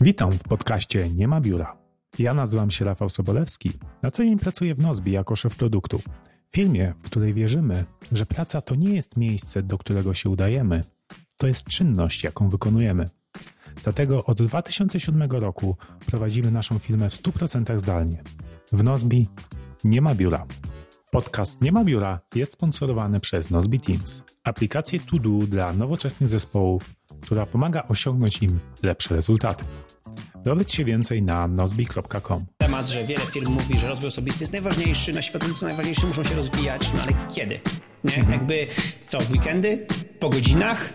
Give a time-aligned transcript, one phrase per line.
[0.00, 1.76] Witam w podcaście Nie ma biura.
[2.18, 3.72] Ja nazywam się Rafał Sobolewski.
[4.02, 6.00] Na co dzień pracuję w Nozbi jako szef produktu.
[6.52, 10.80] Firmie, w której wierzymy, że praca to nie jest miejsce, do którego się udajemy,
[11.36, 13.08] to jest czynność, jaką wykonujemy.
[13.84, 15.76] Dlatego od 2007 roku
[16.06, 18.22] prowadzimy naszą firmę w 100% zdalnie.
[18.72, 19.28] W Nozbi
[19.84, 20.46] nie ma biura.
[21.10, 26.94] Podcast Nie ma biura jest sponsorowany przez Nozbi Teams, aplikację to do dla nowoczesnych zespołów,
[27.24, 29.64] która pomaga osiągnąć im lepsze rezultaty.
[30.44, 32.44] Dowiedz się więcej na nozbi.com.
[32.58, 36.34] Temat, że wiele firm mówi, że rozwój osobisty jest najważniejszy, nasi pracownicy najważniejsi muszą się
[36.34, 37.60] rozwijać, no ale kiedy?
[38.04, 38.16] Nie?
[38.16, 38.32] Mhm.
[38.32, 38.66] Jakby
[39.06, 39.86] co, w weekendy?
[40.18, 40.92] Po godzinach?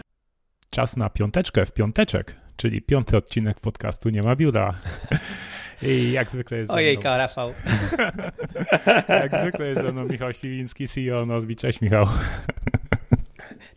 [0.69, 4.73] Czas na piąteczkę w piąteczek, czyli piąty odcinek podcastu Nie ma biura.
[5.81, 7.53] I jak zwykle jest ze mną, Ojejka, Rafał.
[9.23, 11.55] jak zwykle jest ze mną Michał Siwiński, CEO Nozbi.
[11.55, 12.07] Cześć Michał.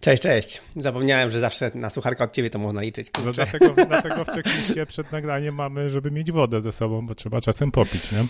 [0.03, 0.63] Cześć, cześć.
[0.77, 3.09] Zapomniałem, że zawsze na słucharkę od ciebie to można liczyć.
[3.25, 7.41] No dlatego, dlatego w checkliście przed nagraniem mamy, żeby mieć wodę ze sobą, bo trzeba
[7.41, 8.25] czasem popić, nie?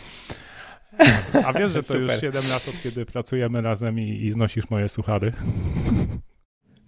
[1.44, 2.20] A wiesz, że to już Super.
[2.20, 5.32] 7 lat, od kiedy pracujemy razem i, i znosisz moje suchary.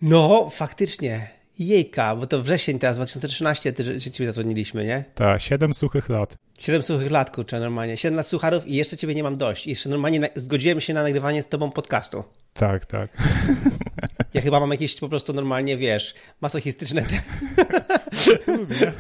[0.02, 1.28] No, faktycznie.
[1.58, 5.04] Jejka, bo to wrzesień teraz, 2013, ty, że ciebie zatrudniliśmy, nie?
[5.14, 6.36] Tak, 7 suchych lat.
[6.58, 7.96] 7 suchych lat, kurczę, normalnie.
[7.96, 9.66] 7 lat sucharów i jeszcze ciebie nie mam dość.
[9.66, 12.24] I jeszcze normalnie zgodziłem się na nagrywanie z tobą podcastu.
[12.55, 13.10] Tak, tak.
[14.34, 17.20] Ja chyba mam jakieś po prostu normalnie, wiesz, masochistyczne te...
[18.52, 18.92] Lubię.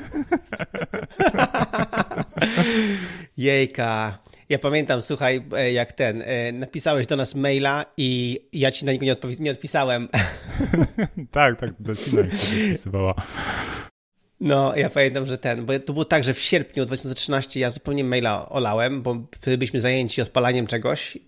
[3.36, 4.18] Jejka.
[4.48, 8.92] Ja pamiętam, słuchaj, e, jak ten, e, napisałeś do nas maila i ja ci na
[8.92, 10.08] niego nie, nie odpisałem.
[11.30, 13.14] Tak, tak, wtedy wpisywała.
[14.40, 18.04] No, ja pamiętam, że ten, bo to było tak, że w sierpniu 2013 ja zupełnie
[18.04, 21.18] maila olałem, bo wtedy byliśmy zajęci odpalaniem czegoś.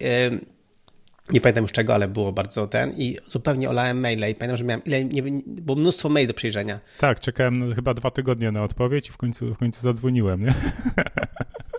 [1.32, 4.64] Nie pamiętam już czego, ale było bardzo ten i zupełnie olałem maile i pamiętam, że
[4.64, 6.80] miałem ile, nie, było mnóstwo maili do przejrzenia.
[6.98, 10.54] Tak, czekałem chyba dwa tygodnie na odpowiedź i w końcu, w końcu zadzwoniłem, nie?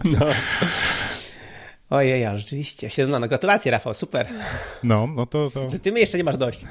[0.06, 0.26] No.
[1.90, 2.90] Ojej, ja rzeczywiście.
[2.90, 4.28] 7 no gratulacje, Rafał, super.
[4.84, 6.66] No, no to, to Ty mnie jeszcze nie masz dość.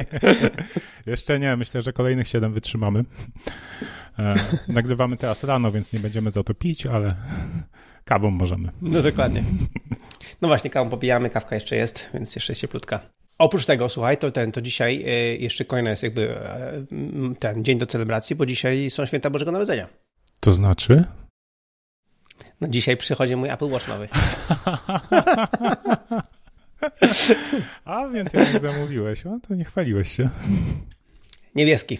[1.06, 1.56] jeszcze nie.
[1.56, 3.04] Myślę, że kolejnych 7 wytrzymamy.
[4.18, 4.34] E,
[4.68, 7.14] nagrywamy teraz rano, więc nie będziemy za to pić, ale
[8.04, 8.68] kawą możemy.
[8.82, 9.44] No dokładnie.
[10.42, 13.00] No właśnie, kawę popijamy, kawka jeszcze jest, więc jeszcze jest cieplutka.
[13.38, 16.38] Oprócz tego, słuchaj, to ten, to dzisiaj y, jeszcze kolejny jest jakby
[16.92, 19.88] m, ten dzień do celebracji, bo dzisiaj są święta Bożego Narodzenia.
[20.40, 21.04] To znaczy?
[22.60, 24.08] No dzisiaj przychodzi mój Apple Watch nowy.
[27.84, 30.30] A, więc jak zamówiłeś, o, to nie chwaliłeś się.
[31.54, 31.98] Niebieski.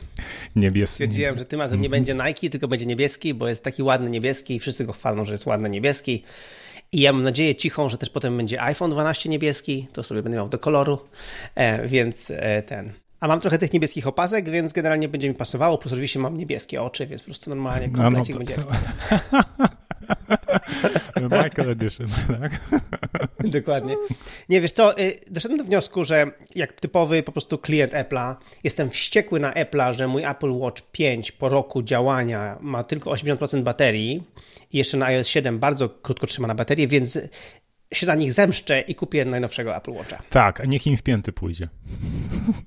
[0.57, 0.95] Niebieski.
[0.95, 4.55] Stwierdziłem, że tym razem nie będzie Nike, tylko będzie niebieski, bo jest taki ładny niebieski
[4.55, 6.25] i wszyscy go chwalą, że jest ładny niebieski.
[6.93, 10.37] I ja mam nadzieję cichą, że też potem będzie iPhone 12 niebieski, to sobie będę
[10.37, 10.99] miał do koloru,
[11.55, 12.93] e, więc e, ten.
[13.21, 16.83] A mam trochę tych niebieskich opasek, więc generalnie będzie mi pasowało, plus oczywiście mam niebieskie
[16.83, 19.45] oczy, więc po prostu normalnie No, no komplecik to- będzie to- ekstra.
[21.45, 22.07] Michael Edition,
[22.41, 22.61] tak?
[23.61, 23.97] Dokładnie.
[24.49, 28.91] Nie, wiesz co, y, doszedłem do wniosku, że jak typowy po prostu klient Apple'a, jestem
[28.91, 34.23] wściekły na Apple'a, że mój Apple Watch 5 po roku działania ma tylko 80% baterii
[34.73, 37.19] i jeszcze na iOS 7 bardzo krótko trzyma na baterię, więc
[37.93, 40.23] się na nich zemszczę i kupię najnowszego Apple Watcha.
[40.31, 41.69] Tak, a niech im w pięty pójdzie.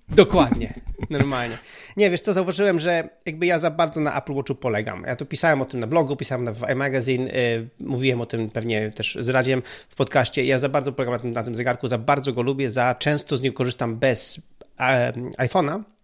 [0.10, 0.74] Dokładnie,
[1.10, 1.58] normalnie.
[1.98, 5.04] Nie, wiesz co, zauważyłem, że jakby ja za bardzo na Apple Watchu polegam.
[5.08, 8.92] Ja tu pisałem o tym na blogu, pisałem w iMagazine, y, mówiłem o tym pewnie
[8.92, 10.46] też z Radziem w podcaście.
[10.46, 13.38] Ja za bardzo polegam na tym, na tym zegarku, za bardzo go lubię, za często
[13.38, 14.42] z niego korzystam bez
[15.38, 15.95] iPhone'a.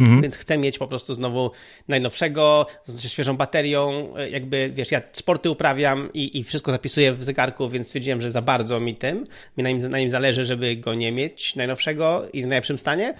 [0.00, 0.22] Mhm.
[0.22, 1.50] Więc chcę mieć po prostu znowu
[1.88, 4.14] najnowszego, z świeżą baterią.
[4.30, 8.42] Jakby wiesz, ja sporty uprawiam i, i wszystko zapisuję w zegarku, więc stwierdziłem, że za
[8.42, 9.26] bardzo mi tym,
[9.56, 13.14] mi na nim, na nim zależy, żeby go nie mieć najnowszego i w najlepszym stanie.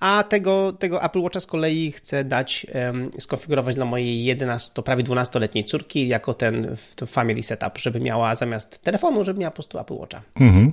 [0.00, 5.04] A tego, tego Apple Watcha z kolei chcę dać, em, skonfigurować dla mojej 11, prawie
[5.04, 6.76] 12-letniej córki jako ten
[7.06, 10.22] family setup, żeby miała zamiast telefonu, żeby miała po prostu Apple Watcha.
[10.40, 10.72] Mhm.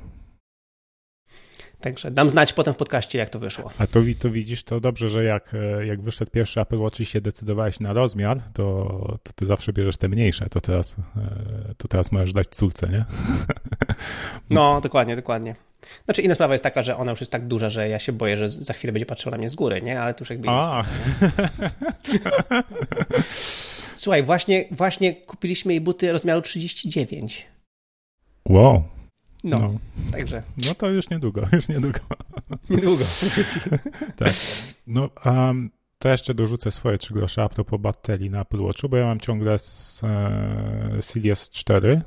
[1.82, 3.72] Także dam znać potem w podcaście, jak to wyszło.
[3.78, 7.06] A wi- to widzisz, to dobrze, że jak, e, jak wyszedł pierwszy Apple Watch i
[7.06, 8.64] się decydowałeś na rozmiar, to,
[9.24, 13.06] to ty zawsze bierzesz te mniejsze, to teraz, e, to teraz możesz dać córce, nie?
[14.50, 15.56] No, dokładnie, dokładnie.
[16.06, 18.38] Znaczy inna sprawa jest taka, że ona już jest tak duża, że ja się boję,
[18.38, 20.02] że za chwilę będzie patrzyła na mnie z góry, nie?
[20.02, 20.50] Ale to już jakby...
[20.50, 20.84] A,
[23.96, 27.48] Słuchaj, właśnie, właśnie kupiliśmy jej buty rozmiaru 39.
[28.50, 28.84] wow.
[29.50, 29.74] No, No.
[30.12, 32.00] także no to już niedługo, już niedługo.
[32.70, 33.04] niedługo.
[34.16, 34.34] Tak.
[34.88, 38.98] No, um, to jeszcze dorzucę swoje trzy grosze a propos baterii na Apple Watchu, bo
[38.98, 42.02] ja mam ciągle z, e, Series 4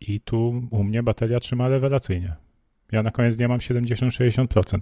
[0.00, 2.36] i tu u mnie bateria trzyma rewelacyjnie.
[2.92, 4.78] Ja na koniec dnia mam 70-60%.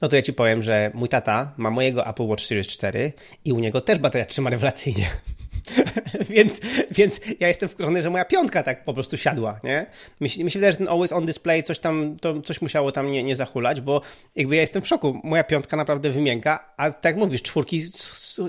[0.00, 3.12] No to ja ci powiem, że mój tata ma mojego Apple Watch Series 4
[3.44, 5.06] i u niego też bateria trzyma rewelacyjnie.
[6.30, 6.60] więc,
[6.90, 9.86] więc ja jestem wkurzony, że moja piątka tak po prostu siadła, nie?
[10.20, 12.92] Mi się, mi się wydaje, że ten always on display coś tam, to coś musiało
[12.92, 14.02] tam nie, nie zahulać, bo
[14.36, 15.20] jakby ja jestem w szoku.
[15.24, 17.82] Moja piątka naprawdę wymięka, a tak jak mówisz, czwórki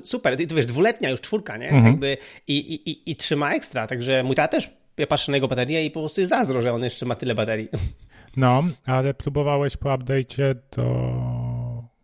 [0.03, 0.41] super.
[0.41, 1.69] I tu wiesz, dwuletnia już czwórka, nie?
[1.69, 1.85] Mhm.
[1.85, 2.17] Jakby
[2.47, 5.85] i, i, i, i trzyma ekstra, także mój tata też, ja patrzę na jego baterię
[5.85, 7.69] i po prostu jest zazdro, że on jeszcze ma tyle baterii.
[8.37, 10.83] No, ale próbowałeś po update'cie to...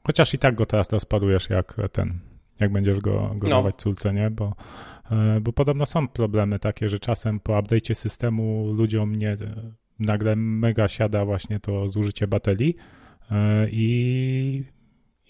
[0.04, 2.20] Chociaż i tak go teraz rozparujesz jak ten,
[2.60, 3.56] jak będziesz go, go no.
[3.56, 4.30] dawać córce, nie?
[4.30, 4.56] Bo,
[5.12, 9.38] e, bo podobno są problemy takie, że czasem po update'cie systemu ludziom nie
[10.00, 12.76] nagle mega siada właśnie to zużycie baterii
[13.32, 14.64] e, i,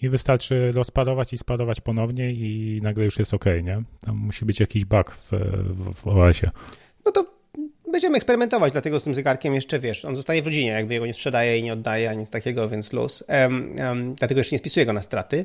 [0.02, 3.82] i wystarczy rozparować i sparować ponownie i nagle już jest ok, nie?
[4.00, 5.30] Tam musi być jakiś bug w,
[5.64, 6.50] w, w OS-ie.
[7.04, 7.36] No to
[7.92, 11.12] będziemy eksperymentować, dlatego z tym zegarkiem jeszcze wiesz, on zostaje w rodzinie, jakby jego nie
[11.12, 13.24] sprzedaje i nie oddaje, ani nic takiego, więc luz.
[13.28, 15.44] Um, um, dlatego jeszcze nie spisuję go na straty.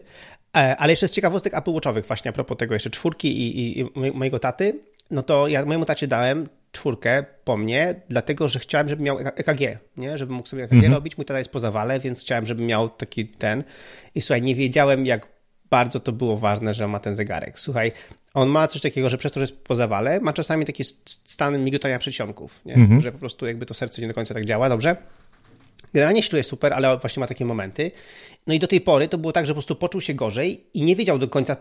[0.57, 3.79] E, ale jeszcze z ciekawostek Apple Watchowych właśnie a propos tego jeszcze czwórki i, i,
[3.79, 4.79] i mojego taty,
[5.11, 9.79] no to ja mojemu tacie dałem czwórkę po mnie, dlatego że chciałem, żeby miał EKG,
[9.97, 10.17] nie?
[10.17, 10.93] żeby mógł sobie EKG mhm.
[10.93, 11.17] robić.
[11.17, 13.63] Mój tata jest po zawale, więc chciałem, żeby miał taki ten.
[14.15, 15.27] I słuchaj, nie wiedziałem, jak
[15.69, 17.59] bardzo to było ważne, że ma ten zegarek.
[17.59, 17.91] Słuchaj,
[18.33, 21.63] on ma coś takiego, że przez to, że jest po zawale, ma czasami taki stan
[21.63, 22.73] migotania przedsionków, nie?
[22.73, 23.01] Mhm.
[23.01, 24.95] że po prostu jakby to serce nie do końca tak działa, dobrze?
[25.93, 27.91] Generalnie się czuje super, ale właśnie ma takie momenty.
[28.47, 30.83] No i do tej pory to było tak, że po prostu poczuł się gorzej i
[30.83, 31.57] nie wiedział do końca,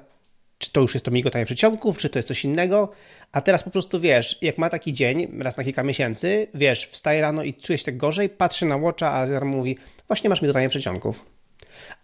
[0.59, 2.93] czy to już jest to migotanie przedsionków, czy to jest coś innego,
[3.33, 7.21] a teraz po prostu wiesz, jak ma taki dzień, raz na kilka miesięcy, wiesz, wstaje
[7.21, 10.69] rano i czuje się tak gorzej, patrzy na watcha, a zegar mówi, właśnie masz migotanie
[10.69, 11.27] przedsionków.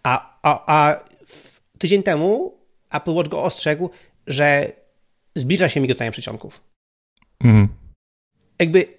[0.03, 1.03] A, a, a
[1.77, 2.57] tydzień temu
[2.91, 3.89] Apple Watch go ostrzegł,
[4.27, 4.71] że
[5.35, 6.61] zbliża się migotanie przedsionków.
[7.43, 7.67] Mhm.
[8.59, 8.96] Jakby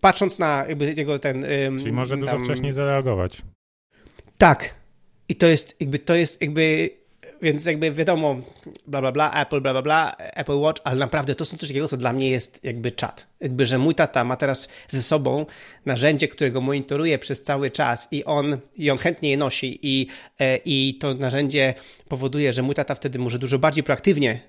[0.00, 1.46] patrząc na jakby jego ten...
[1.78, 2.44] Czyli może dużo tam...
[2.44, 3.42] wcześniej zareagować.
[4.38, 4.74] Tak.
[5.28, 6.90] I to jest jakby, to jest jakby
[7.44, 8.36] więc jakby wiadomo,
[8.86, 11.88] bla, bla, bla, Apple, bla, bla, bla, Apple Watch, ale naprawdę to są coś takiego,
[11.88, 13.26] co dla mnie jest jakby czat.
[13.40, 15.46] Jakby, że mój tata ma teraz ze sobą
[15.86, 20.06] narzędzie, którego monitoruje przez cały czas i on, i on chętnie je nosi i,
[20.38, 21.74] e, i to narzędzie
[22.08, 24.40] powoduje, że mój tata wtedy może dużo bardziej proaktywnie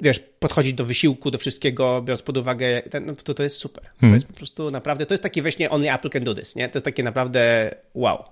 [0.00, 3.84] wiesz, podchodzić do wysiłku, do wszystkiego, biorąc pod uwagę, no to, to jest super.
[3.84, 3.98] Hmm.
[4.00, 4.14] To mhm.
[4.14, 6.68] jest po prostu naprawdę, to jest takie właśnie only Apple can do this, nie?
[6.68, 8.24] To jest takie naprawdę wow.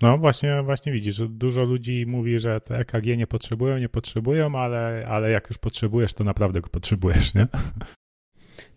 [0.00, 4.58] No właśnie, właśnie widzisz, że dużo ludzi mówi, że te EKG nie potrzebują, nie potrzebują,
[4.58, 7.46] ale, ale jak już potrzebujesz, to naprawdę go potrzebujesz, nie?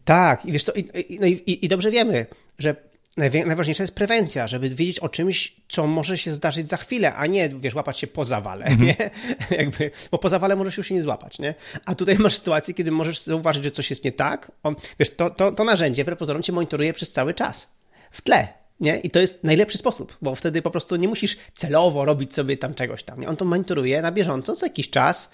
[0.05, 2.25] Tak, i wiesz to, i, no i, i dobrze wiemy,
[2.57, 2.75] że
[3.17, 7.49] najważniejsza jest prewencja, żeby wiedzieć o czymś, co może się zdarzyć za chwilę, a nie,
[7.49, 8.83] wiesz, łapać się po zawale, mm -hmm.
[8.85, 9.09] nie?
[9.57, 11.55] Jakby, bo po zawale możesz już się nie złapać, nie?
[11.85, 14.51] A tutaj masz sytuację, kiedy możesz zauważyć, że coś jest nie tak.
[14.63, 17.75] O, wiesz, to, to, to narzędzie wbrew pozorom cię monitoruje przez cały czas.
[18.11, 18.64] W tle.
[18.79, 18.99] Nie?
[18.99, 22.73] I to jest najlepszy sposób, bo wtedy po prostu nie musisz celowo robić sobie tam
[22.73, 23.19] czegoś tam.
[23.19, 23.29] Nie?
[23.29, 25.31] On to monitoruje na bieżąco co jakiś czas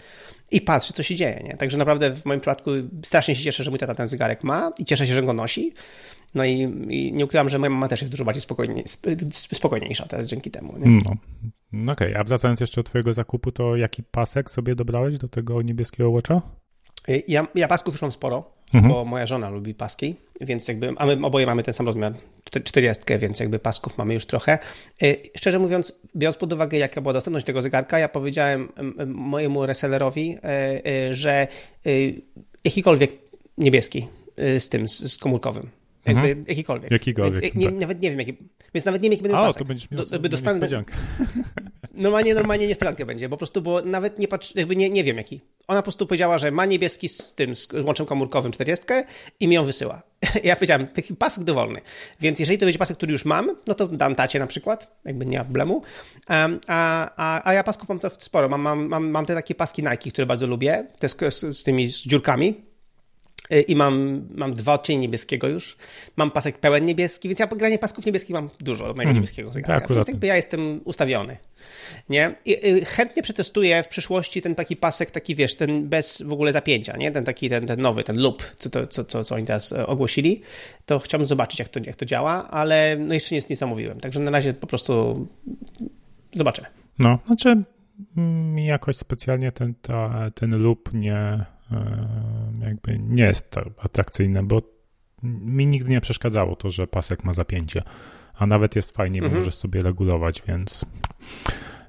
[0.51, 1.41] i patrzy, co się dzieje.
[1.43, 1.57] Nie?
[1.57, 2.71] Także naprawdę w moim przypadku
[3.05, 5.73] strasznie się cieszę, że mój tata ten zegarek ma i cieszę się, że go nosi.
[6.35, 6.59] No i,
[6.89, 8.83] i nie ukrywam, że moja mama też jest dużo bardziej spokojniej,
[9.29, 10.77] spokojniejsza teraz dzięki temu.
[10.77, 11.01] Nie?
[11.05, 11.17] No.
[11.71, 12.21] no Okej, okay.
[12.21, 16.41] a wracając jeszcze do twojego zakupu, to jaki pasek sobie dobrałeś do tego niebieskiego Watcha?
[17.27, 18.43] Ja, ja pasków już mam sporo
[18.73, 18.93] mhm.
[18.93, 22.13] bo moja żona lubi paski, więc jakby, a my oboje mamy ten sam rozmiar,
[22.63, 24.59] 40, więc jakby pasków mamy już trochę.
[25.03, 28.71] Y, szczerze mówiąc, biorąc pod uwagę, jaka była dostępność tego zegarka, ja powiedziałem
[29.07, 31.47] mojemu resellerowi, y, y, że
[32.63, 33.11] jakikolwiek
[33.57, 34.07] niebieski
[34.59, 35.69] z tym, z komórkowym,
[36.05, 36.45] jakby mhm.
[36.47, 36.91] jakikolwiek.
[36.91, 37.41] Jakikolwiek.
[37.41, 38.37] Więc, nie, nawet nie wiem, jaki,
[38.73, 39.59] więc nawet nie wiem, jaki będzie pasek.
[39.59, 40.67] to będziesz miał Do, dostanę,
[41.93, 45.41] Normalnie, normalnie niespodziankę będzie, po prostu, bo nawet nie patrz, jakby nie, nie wiem jaki.
[45.67, 48.85] Ona po prostu powiedziała, że ma niebieski z tym, z łączem komórkowym 40
[49.39, 50.01] i mi ją wysyła.
[50.43, 51.81] Ja powiedziałem, taki pasek dowolny.
[52.19, 55.25] Więc jeżeli to będzie pasek, który już mam, no to dam tacie na przykład, jakby
[55.25, 55.81] nie ma problemu.
[56.27, 58.49] A, a, a ja pasków mam to sporo.
[58.49, 61.63] Mam, mam, mam, mam te takie paski Nike, które bardzo lubię, te z, z, z
[61.63, 62.70] tymi z dziurkami,
[63.59, 65.77] i mam, mam dwa odcienie niebieskiego już.
[66.17, 69.53] Mam pasek pełen niebieski, więc ja po granie pasków niebieskich mam dużo mojego mm, niebieskiego
[69.53, 71.37] zegarka, tak, więc jakby ja jestem ustawiony.
[72.09, 72.35] Nie?
[72.45, 76.51] I, y, chętnie przetestuję w przyszłości ten taki pasek, taki wiesz, ten bez w ogóle
[76.51, 77.11] zapięcia, nie?
[77.11, 79.87] Ten taki, ten, ten nowy, ten loop, co, to, co, co, co oni teraz e,
[79.87, 80.41] ogłosili.
[80.85, 83.99] To chciałbym zobaczyć, jak to, jak to działa, ale no jeszcze nic nie zamówiłem.
[83.99, 85.27] Także na razie po prostu
[86.33, 86.67] zobaczymy.
[86.99, 87.63] No, znaczy
[88.15, 91.45] mi jakoś specjalnie ten, ta, ten loop nie
[92.61, 94.61] jakby nie jest to atrakcyjne, bo
[95.23, 97.83] mi nigdy nie przeszkadzało to, że pasek ma zapięcie,
[98.33, 99.33] a nawet jest fajnie, mhm.
[99.33, 100.85] bo możesz sobie regulować, więc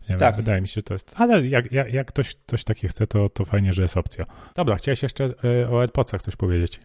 [0.08, 0.34] nie tak.
[0.34, 1.14] wiem, wydaje mi się, że to jest.
[1.16, 4.26] Ale jak, jak, jak ktoś, ktoś takie chce, to, to fajnie, że jest opcja.
[4.54, 6.80] Dobra, chciałeś jeszcze e, o AirPodsach coś powiedzieć.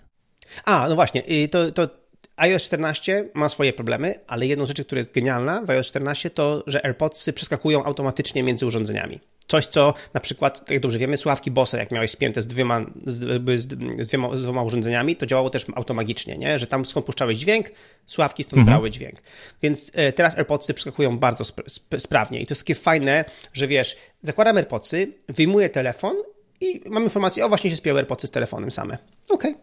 [0.66, 1.24] A, no właśnie.
[1.50, 1.90] To, to
[2.38, 6.64] iOS 14 ma swoje problemy, ale jedną rzecz, która jest genialna w iOS 14 to,
[6.68, 9.20] że AirPodsy przeskakują automatycznie między urządzeniami.
[9.48, 13.60] Coś, co na przykład, jak dobrze wiemy, słuchawki Bose, jak miałeś spięte z dwiema, z,
[13.62, 13.68] z,
[14.08, 16.60] dwiema, z dwoma urządzeniami, to działało też automagicznie, nie?
[16.60, 17.68] że tam skąd puszczałeś dźwięk,
[18.06, 18.76] słuchawki stąd mhm.
[18.76, 19.22] brały dźwięk.
[19.62, 23.68] Więc e, teraz AirPodsy przeskakują bardzo sp sp sprawnie i to jest takie fajne, że
[23.68, 26.16] wiesz, zakładam AirPodsy, wyjmuję telefon
[26.62, 28.98] i mam informację, o właśnie się spięły AirPodsy z telefonem same.
[29.30, 29.56] Okej.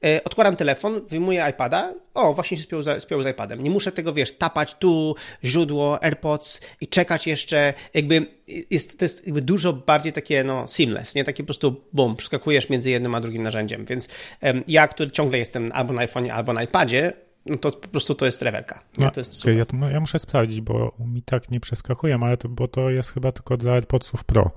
[0.00, 0.24] Okay.
[0.24, 3.62] Odkładam telefon, wyjmuję iPada, o właśnie się spiął, spiął z iPadem.
[3.62, 8.26] Nie muszę tego, wiesz, tapać tu, źródło, AirPods i czekać jeszcze, jakby
[8.70, 11.24] jest, to jest jakby dużo bardziej takie, no, seamless, nie?
[11.24, 14.08] Takie po prostu, bum, przeskakujesz między jednym a drugim narzędziem, więc
[14.42, 17.12] um, ja, który ciągle jestem albo na iPhone'ie, albo na iPadzie,
[17.46, 18.80] no to po prostu to jest rewelka.
[18.98, 19.44] No, to jest.
[19.44, 23.32] Ja, ja, muszę sprawdzić, bo mi tak nie przeskakuję, ale to, bo to jest chyba
[23.32, 24.50] tylko dla AirPodsów Pro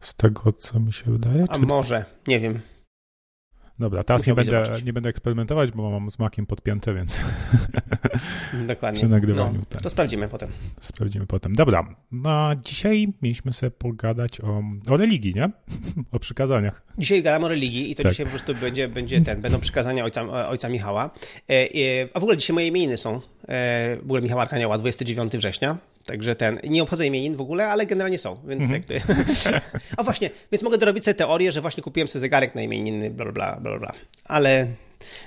[0.00, 1.44] z tego, co mi się wydaje.
[1.48, 1.60] A czy...
[1.60, 2.60] może, nie wiem.
[3.80, 7.20] Dobra, teraz nie będę, nie będę eksperymentować, bo mam z makiem podpięte, więc.
[8.66, 9.00] Dokładnie.
[9.00, 9.60] Przy nagrywaniu.
[9.74, 10.48] No, to sprawdzimy potem.
[10.76, 11.54] Sprawdzimy potem.
[11.54, 15.50] Dobra, no dzisiaj mieliśmy sobie pogadać o, o religii, nie?
[16.12, 16.82] O przykazaniach.
[16.98, 18.12] Dzisiaj gadamy o religii i to tak.
[18.12, 21.10] dzisiaj po prostu będzie, będzie ten, będą przykazania ojca, ojca Michała.
[21.48, 23.20] E, e, a w ogóle dzisiaj moje imieniny są.
[23.48, 25.76] E, w ogóle Michała Arkanioła, 29 września.
[26.10, 28.72] Także ten, nie obchodzę imienin w ogóle, ale generalnie są, więc mhm.
[28.72, 29.00] jakby...
[29.96, 33.32] o właśnie, więc mogę dorobić sobie teorię, że właśnie kupiłem sobie zegarek na imieniny, bla,
[33.32, 33.92] bla, bla, bla.
[34.24, 34.66] Ale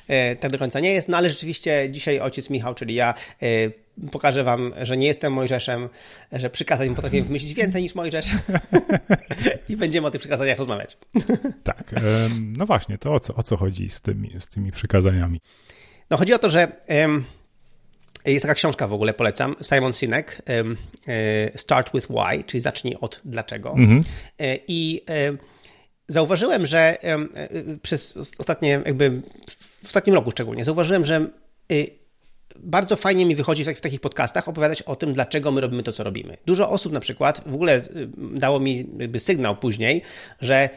[0.08, 1.10] e, tak do końca nie jest.
[1.10, 3.46] No ale rzeczywiście dzisiaj ojciec Michał, czyli ja, e,
[4.12, 5.90] pokażę wam, że nie jestem Mojżeszem,
[6.32, 8.25] że przykazań potrafię wymyślić więcej niż Mojżesz
[9.70, 10.98] i będziemy o tych przykazaniach rozmawiać.
[11.63, 11.96] tak,
[12.40, 15.40] no właśnie, to o co, o co chodzi z tymi, z tymi przykazaniami?
[16.10, 16.72] No chodzi o to, że...
[18.25, 19.56] Jest taka książka w ogóle, polecam.
[19.62, 20.42] Simon Sinek,
[21.08, 23.70] e, Start with Why, czyli zacznij od dlaczego.
[23.70, 24.01] Mhm.
[24.39, 25.38] E, I e,
[26.08, 26.98] zauważyłem, że
[27.82, 29.22] przez ostatnie, jakby
[29.84, 31.27] w ostatnim roku szczególnie, zauważyłem, że
[32.60, 36.03] bardzo fajnie mi wychodzi w takich podcastach opowiadać o tym, dlaczego my robimy to, co
[36.03, 36.38] robimy.
[36.46, 37.82] Dużo osób na przykład w ogóle
[38.18, 38.86] dało mi
[39.18, 40.01] sygnał później,
[40.42, 40.70] że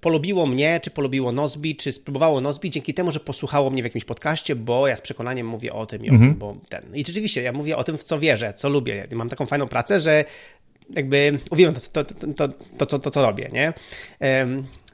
[0.00, 4.04] polubiło mnie, czy polubiło Nozbi, czy spróbowało Nozbi dzięki temu, że posłuchało mnie w jakimś
[4.04, 6.30] podcaście, bo ja z przekonaniem mówię o tym i o mhm.
[6.30, 6.96] tym, bo ten.
[6.96, 9.08] I rzeczywiście, ja mówię o tym, w co wierzę, co lubię.
[9.12, 10.24] Mam taką fajną pracę, że
[10.90, 13.72] jakby uwielbiam to, to, to, to, to, to co robię, nie?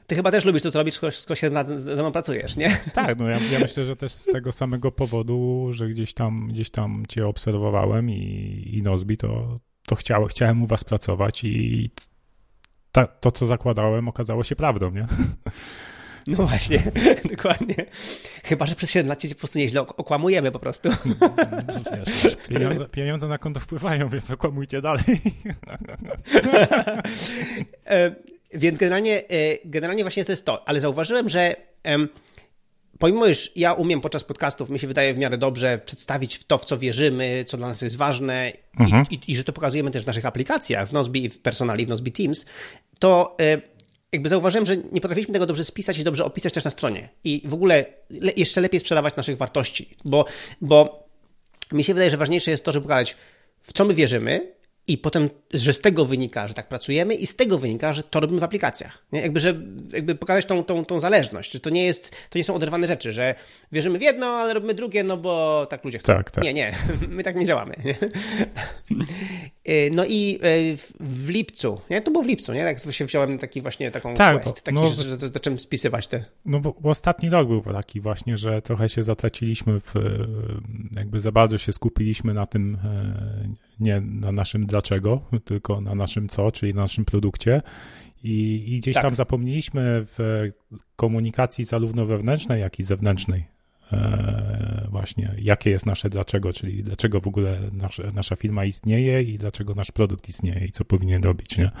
[0.07, 2.77] Ty chyba też lubisz to, co robisz, skoro się ze mną pracujesz, nie?
[2.93, 6.69] Tak, no ja, ja, myślę, że też z tego samego powodu, że gdzieś tam, gdzieś
[6.69, 11.89] tam cię obserwowałem i, i Nozbi, to, to chciał, chciałem u was pracować i
[12.95, 15.07] ta, to, co zakładałem, okazało się prawdą, nie?
[16.27, 16.83] No właśnie,
[17.35, 17.75] dokładnie.
[18.43, 20.89] Chyba, że przez 7 lat cię po prostu nieźle okłamujemy po prostu.
[22.05, 25.03] Wiesz, pieniądze, pieniądze na konto wpływają, więc okłamujcie dalej.
[27.85, 28.15] E,
[28.53, 31.55] więc generalnie, e, generalnie właśnie to jest to, ale zauważyłem, że
[32.99, 36.65] pomimo, iż ja umiem podczas podcastów, mi się wydaje w miarę dobrze przedstawić to, w
[36.65, 39.05] co wierzymy, co dla nas jest ważne mhm.
[39.09, 41.89] i, i, i, że to pokazujemy też w naszych aplikacjach, w Nozbi, w Personali, w
[41.89, 42.45] Nozbi Teams,
[42.99, 43.61] to e,
[44.11, 47.09] jakby zauważyłem, że nie potrafiliśmy tego dobrze spisać i dobrze opisać też na stronie.
[47.23, 50.25] I w ogóle le, jeszcze lepiej sprzedawać naszych wartości, bo,
[50.61, 51.07] bo
[51.71, 53.15] mi się wydaje, że ważniejsze jest to, żeby pokazać,
[53.61, 54.55] w co my wierzymy,
[54.87, 58.19] i potem, że z tego wynika, że tak pracujemy, i z tego wynika, że to
[58.19, 59.05] robimy w aplikacjach.
[59.11, 59.21] Nie?
[59.21, 59.53] Jakby, że,
[59.93, 63.13] jakby pokazać tą, tą, tą zależność, że to nie, jest, to nie są oderwane rzeczy,
[63.13, 63.35] że
[63.71, 66.13] wierzymy w jedno, ale robimy drugie, no bo tak ludzie chcą.
[66.13, 66.43] Tak, tak.
[66.43, 66.71] Nie, nie,
[67.07, 67.75] my tak nie działamy.
[67.85, 67.95] Nie?
[69.69, 72.01] Y, no i y, w lipcu, nie?
[72.01, 72.63] To było w lipcu, nie?
[72.63, 76.25] Tak się wziąłem taki właśnie taką tak, quest, taki, no, że, że zacząłem spisywać te...
[76.45, 79.93] No bo, bo ostatni rok był taki właśnie, że trochę się zatraciliśmy w,
[80.95, 83.47] jakby za bardzo się skupiliśmy na tym e,
[83.79, 87.61] nie na naszym dlaczego, tylko na naszym co, czyli na naszym produkcie.
[88.23, 89.03] I, i gdzieś tak.
[89.03, 90.49] tam zapomnieliśmy w
[90.95, 93.54] komunikacji zarówno wewnętrznej, jak i zewnętrznej.
[93.93, 99.37] E, właśnie, jakie jest nasze dlaczego, czyli dlaczego w ogóle nasz, nasza firma istnieje i
[99.37, 101.71] dlaczego nasz produkt istnieje i co powinien robić, nie?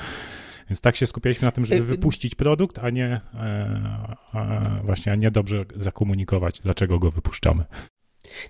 [0.69, 5.11] Więc tak się skupialiśmy na tym, żeby e, wypuścić produkt, a nie e, a właśnie,
[5.11, 7.63] a nie dobrze zakomunikować, dlaczego go wypuszczamy.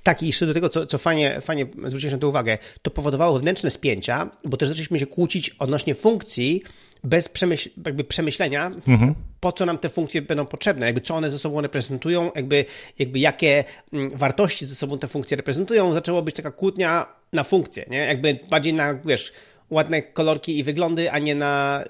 [0.04, 3.34] Tak, i jeszcze do tego, co, co fajnie, fajnie zwróciłeś na to uwagę, to powodowało
[3.34, 6.64] wewnętrzne spięcia, bo też zaczęliśmy się kłócić odnośnie funkcji
[7.04, 9.16] bez przemyśl, jakby przemyślenia, mhm.
[9.40, 12.66] po co nam te funkcje będą potrzebne, jakby co one ze sobą reprezentują, jakby,
[13.00, 13.64] jakby jakie
[13.94, 15.94] mm, wartości ze sobą te funkcje reprezentują.
[15.94, 17.98] Zaczęło być taka kłótnia na funkcje, nie?
[17.98, 19.32] Jakby bardziej na, wiesz,
[19.70, 21.84] ładne kolorki i wyglądy, a nie na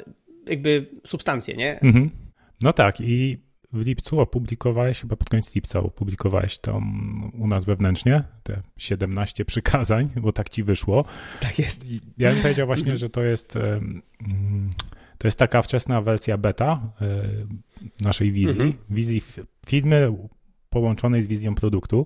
[0.48, 1.80] jakby substancje, nie?
[1.80, 2.10] Mhm.
[2.62, 3.38] No tak i
[3.76, 6.82] w lipcu opublikowałeś, chyba pod koniec lipca opublikowałeś to
[7.34, 11.06] u nas wewnętrznie, te 17 przykazań, bo tak ci wyszło.
[11.40, 11.86] Tak jest.
[11.86, 13.58] I ja bym powiedział właśnie, że to jest
[15.18, 17.22] to jest taka wczesna wersja beta e,
[18.02, 18.74] naszej wizji, mhm.
[18.90, 19.22] wizji
[19.68, 20.14] firmy
[20.70, 22.06] połączonej z wizją produktu.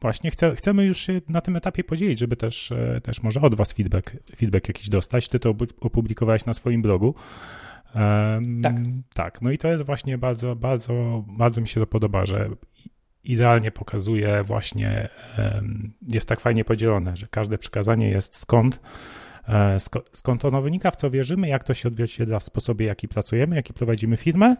[0.00, 3.54] właśnie chcę, chcemy już się na tym etapie podzielić, żeby też, e, też może od
[3.54, 5.28] Was feedback, feedback jakiś dostać.
[5.28, 7.14] Ty to opublikowałeś na swoim blogu.
[7.94, 8.76] Um, tak.
[9.14, 12.50] Tak, no i to jest właśnie bardzo, bardzo, bardzo mi się to podoba, że
[13.24, 15.08] idealnie pokazuje właśnie,
[15.38, 18.80] um, jest tak fajnie podzielone, że każde przykazanie jest skąd,
[19.48, 19.78] e,
[20.12, 23.74] skąd ono wynika, w co wierzymy, jak to się odzwierciedla w sposobie, jaki pracujemy, jaki
[23.74, 24.56] prowadzimy firmę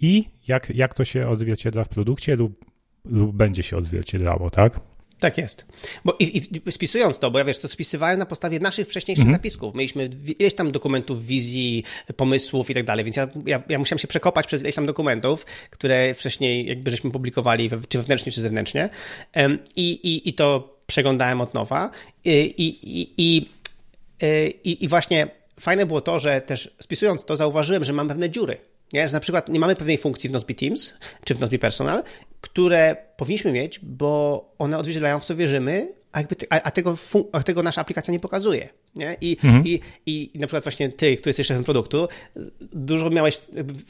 [0.00, 2.64] i jak, jak to się odzwierciedla w produkcie lub,
[3.04, 4.80] lub będzie się odzwierciedlało, tak?
[5.20, 5.66] Tak jest.
[6.04, 9.32] Bo i, i, spisując to, bo ja wiesz, to spisywałem na podstawie naszych wcześniejszych -hmm.
[9.32, 9.74] zapisków.
[9.74, 11.84] Mieliśmy ileś tam dokumentów, wizji,
[12.16, 15.46] pomysłów i tak dalej, więc ja, ja, ja, musiałem się przekopać przez ileś tam dokumentów,
[15.70, 18.88] które wcześniej jakby żeśmy publikowali, czy wewnętrznie, czy zewnętrznie.
[19.76, 21.90] I, i, i to przeglądałem od nowa.
[22.24, 22.78] I, i,
[23.22, 23.48] i,
[24.64, 25.28] i, i właśnie
[25.60, 29.08] fajne było to, że też spisując to, zauważyłem, że mam pewne dziury nie?
[29.08, 32.02] Że na przykład nie mamy pewnej funkcji w Nozbe Teams czy w Nozbe Personal,
[32.40, 36.96] które powinniśmy mieć, bo one odzwierciedlają w co wierzymy, a, jakby, a, a, tego,
[37.32, 38.68] a tego nasza aplikacja nie pokazuje.
[38.94, 39.16] Nie?
[39.20, 39.66] I, mhm.
[39.66, 42.08] i, I na przykład właśnie ty, który jesteś szefem produktu,
[42.72, 43.40] dużo miałeś,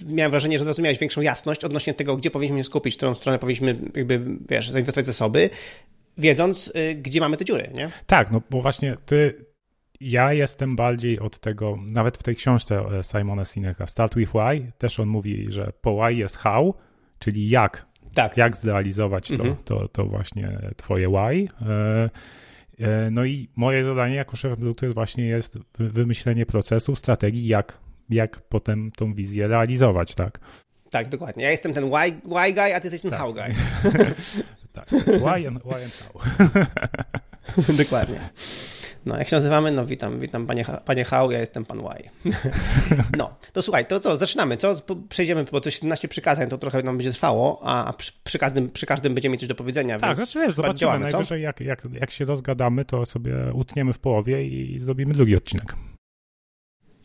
[0.07, 3.39] miałem wrażenie, że zrozumiałeś większą jasność odnośnie tego, gdzie powinniśmy się skupić, w którą stronę
[3.39, 5.51] powinniśmy jakby, wiesz, zainwestować zasoby,
[6.19, 7.91] wiedząc, y, gdzie mamy te dziury, nie?
[8.07, 9.45] Tak, no bo właśnie ty,
[10.01, 14.73] ja jestem bardziej od tego, nawet w tej książce e, Simona Sineka, Start with Why,
[14.79, 16.75] też on mówi, że po why jest how,
[17.19, 18.37] czyli jak, tak.
[18.37, 19.57] jak zrealizować to, mhm.
[19.65, 21.49] to, to właśnie twoje why.
[21.69, 22.11] E,
[22.79, 27.79] e, no i moje zadanie jako szef produktu jest właśnie jest wymyślenie procesu, strategii, jak,
[28.11, 30.41] jak potem tą wizję realizować, tak?
[30.91, 31.45] Tak, dokładnie.
[31.45, 33.21] Ja jestem ten why, why guy, a ty jesteś ten tak.
[33.21, 33.55] how guy.
[34.73, 36.21] tak, why and, why and how.
[37.85, 38.31] dokładnie.
[39.07, 39.71] No, jak się nazywamy?
[39.71, 42.11] No, witam, witam panie, panie Hał, ja jestem pan Y.
[43.19, 44.75] no, to słuchaj, to co, zaczynamy, co?
[45.09, 48.87] Przejdziemy, bo to 17 przykazań, to trochę nam będzie trwało, a przy, przy każdym, przy
[48.87, 52.11] każdym będziemy mieć coś do powiedzenia, Tak, znaczy wiesz, zobaczymy, działamy, najwyżej jak, jak, jak
[52.11, 55.75] się rozgadamy, to sobie utniemy w połowie i zrobimy drugi odcinek.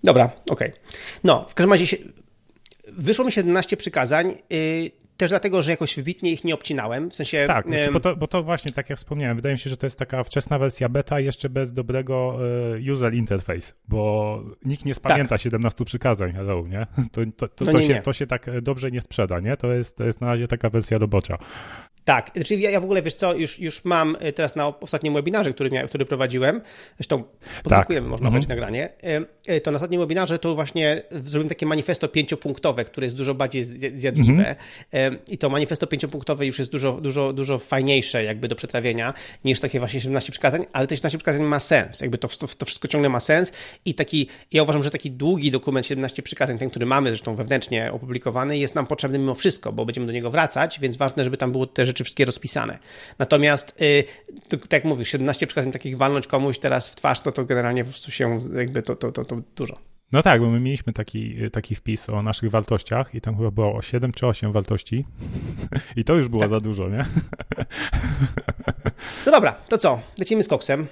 [0.04, 0.70] Dobra, okej.
[0.70, 0.82] Okay.
[1.24, 1.98] No, w każdym razie
[2.88, 7.44] wyszło mi 17 przykazań, yy, też dlatego, że jakoś wybitnie ich nie obcinałem, w sensie...
[7.48, 9.86] Tak, znaczy, bo, to, bo to właśnie, tak jak wspomniałem, wydaje mi się, że to
[9.86, 12.38] jest taka wczesna wersja beta jeszcze bez dobrego
[12.76, 15.42] e, user interface, bo nikt nie spamięta tak.
[15.42, 16.88] 17 przykazań, hello, nie?
[17.12, 18.02] To, to, to, no to nie, się, nie.
[18.02, 19.58] to się tak dobrze nie sprzeda, nie?
[19.58, 21.38] To jest, to jest na razie taka wersja robocza.
[22.06, 24.80] Tak, czyli znaczy ja, ja w ogóle, wiesz co, już, już mam y, teraz na
[24.80, 26.62] ostatnim webinarze, który, miał, który prowadziłem,
[26.98, 27.24] zresztą
[27.64, 28.12] podlinkujemy, tak.
[28.12, 28.46] można mhm.
[28.50, 28.90] nagranie,
[29.48, 33.34] y, y, to na ostatnim webinarze to właśnie zrobiłem takie manifesto pięciopunktowe, które jest dużo
[33.34, 33.64] bardziej
[33.96, 34.56] zjadliwe
[34.92, 35.20] mhm.
[35.28, 39.14] i to manifesto pięciopunktowe już jest dużo, dużo, dużo fajniejsze jakby do przetrawienia
[39.46, 42.66] niż takie właśnie 17 przykazań, ale te 17 przykazań ma sens, jakby to, to, to
[42.66, 43.52] wszystko ciągle ma sens
[43.86, 47.92] i taki, ja uważam, że taki długi dokument 17 przykazań, ten, który mamy zresztą wewnętrznie
[47.92, 51.52] opublikowany, jest nam potrzebny mimo wszystko, bo będziemy do niego wracać, więc ważne, żeby tam
[51.52, 52.80] było też rzeczy wszystkie rozpisane.
[53.20, 54.04] Natomiast, y,
[54.50, 57.90] tak jak mówisz, 17 przekazań takich walnąć komuś teraz w twarz, no to generalnie po
[57.90, 59.78] prostu się jakby to, to, to, to dużo.
[60.12, 63.82] No tak, bo my mieliśmy taki, taki wpis o naszych wartościach i tam chyba było
[63.82, 65.06] 7 czy 8 wartości
[65.96, 66.50] i to już było tak.
[66.50, 67.06] za dużo, nie?
[69.26, 70.00] No dobra, to co?
[70.20, 70.88] Lecimy z koksem.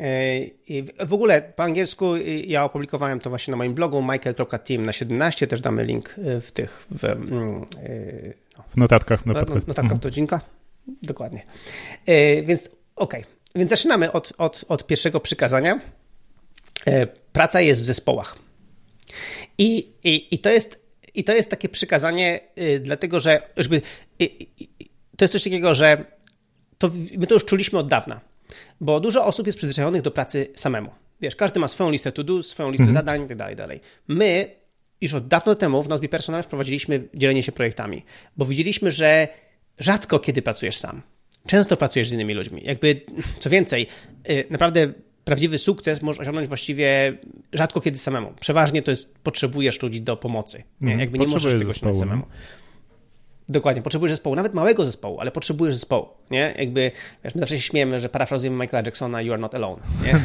[0.00, 4.92] Y, w ogóle po angielsku y, ja opublikowałem to właśnie na moim blogu michael.team na
[4.92, 7.66] 17, też damy link w tych w, mm,
[8.70, 10.00] w notatkach, na notatkach mhm.
[10.00, 10.40] do odcinka.
[11.02, 11.42] Dokładnie.
[12.06, 13.20] E, więc okej.
[13.20, 13.32] Okay.
[13.54, 15.80] Więc zaczynamy od, od, od pierwszego przykazania.
[16.86, 18.38] E, praca jest w zespołach.
[19.58, 23.82] I, i, i, to, jest, i to jest takie przykazanie, y, dlatego że żeby,
[25.16, 26.04] to jest coś takiego, że
[26.78, 28.20] to, my to już czuliśmy od dawna,
[28.80, 30.90] bo dużo osób jest przyzwyczajonych do pracy samemu.
[31.20, 32.98] Wiesz, każdy ma swoją listę to-do, swoją listę mhm.
[32.98, 33.74] zadań itd., tak itd.
[33.74, 34.50] Tak my
[35.00, 38.04] już od dawno temu w Nozbe Personal wprowadziliśmy dzielenie się projektami,
[38.36, 39.28] bo widzieliśmy, że
[39.78, 41.02] rzadko kiedy pracujesz sam.
[41.46, 42.62] Często pracujesz z innymi ludźmi.
[42.64, 43.00] Jakby,
[43.38, 43.86] co więcej,
[44.30, 44.92] y, naprawdę
[45.24, 47.18] prawdziwy sukces możesz osiągnąć właściwie
[47.52, 48.32] rzadko kiedy samemu.
[48.40, 50.58] Przeważnie to jest, potrzebujesz ludzi do pomocy.
[50.80, 50.92] Nie?
[50.92, 51.00] Mhm.
[51.00, 52.24] Jakby nie możesz tego osiągnąć samemu.
[53.48, 56.54] Dokładnie, potrzebujesz zespołu, nawet małego zespołu, ale potrzebujesz zespołu, nie?
[56.58, 56.90] Jakby,
[57.24, 60.14] wiesz, my zawsze się śmiejemy, że parafrazujemy Michaela Jacksona, you are not alone, nie?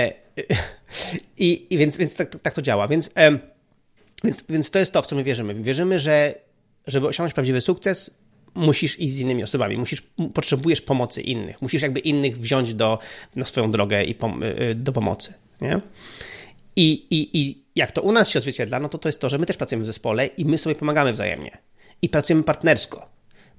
[0.00, 0.12] E,
[1.38, 3.10] I, i więc, więc tak, tak to działa, więc,
[4.24, 5.54] więc, więc to jest to, w co my wierzymy.
[5.54, 6.34] Wierzymy, że
[6.86, 8.18] żeby osiągnąć prawdziwy sukces,
[8.54, 10.02] musisz iść z innymi osobami, musisz,
[10.34, 12.98] potrzebujesz pomocy innych, musisz jakby innych wziąć do,
[13.36, 15.34] na swoją drogę i pom y, do pomocy.
[15.60, 15.80] Nie?
[16.76, 19.38] I, i, I jak to u nas się odzwierciedla, no to to jest to, że
[19.38, 21.58] my też pracujemy w zespole i my sobie pomagamy wzajemnie.
[22.02, 23.08] I pracujemy partnersko.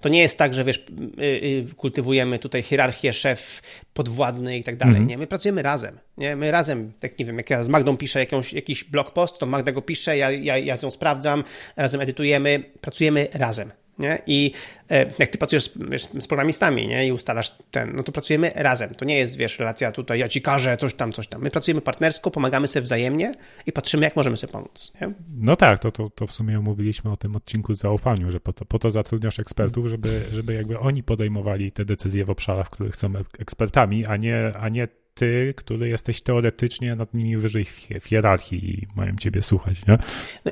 [0.02, 0.86] To nie jest tak, że wiesz,
[1.20, 3.62] y, kultywujemy tutaj hierarchię, szef,
[3.94, 4.96] podwładny i tak dalej.
[4.96, 5.08] Mm.
[5.08, 6.00] Nie, my pracujemy razem.
[6.18, 6.36] Nie?
[6.36, 9.46] My razem, tak nie wiem, jak ja z Magdą piszę jakąś, jakiś blog post, to
[9.46, 11.44] Magda go pisze, ja, ja, ja z nią sprawdzam,
[11.76, 13.72] razem edytujemy, pracujemy razem.
[14.00, 14.22] Nie?
[14.28, 14.52] I
[14.92, 17.08] e, jak ty pracujesz wiesz, z programistami nie?
[17.08, 18.96] i ustalasz ten, no to pracujemy razem.
[18.96, 21.42] To nie jest, wiesz, relacja tutaj, ja ci każę, coś tam, coś tam.
[21.42, 23.34] My pracujemy partnersko, pomagamy sobie wzajemnie
[23.66, 24.92] i patrzymy, jak możemy sobie pomóc.
[25.02, 25.14] Nie?
[25.38, 28.54] No tak, to, to, to w sumie mówiliśmy o tym odcinku z zaufaniu, że po
[28.54, 32.70] to, po to zatrudniasz ekspertów, żeby, żeby jakby oni podejmowali te decyzje w obszarach, w
[32.70, 37.66] których są ekspertami, a nie, a nie ty, który jesteś teoretycznie nad nimi wyżej
[38.02, 39.98] w hierarchii i mają ciebie słuchać, nie?
[40.46, 40.52] No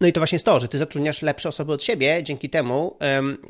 [0.00, 2.96] no i to właśnie jest to, że ty zatrudniasz lepsze osoby od siebie, dzięki temu,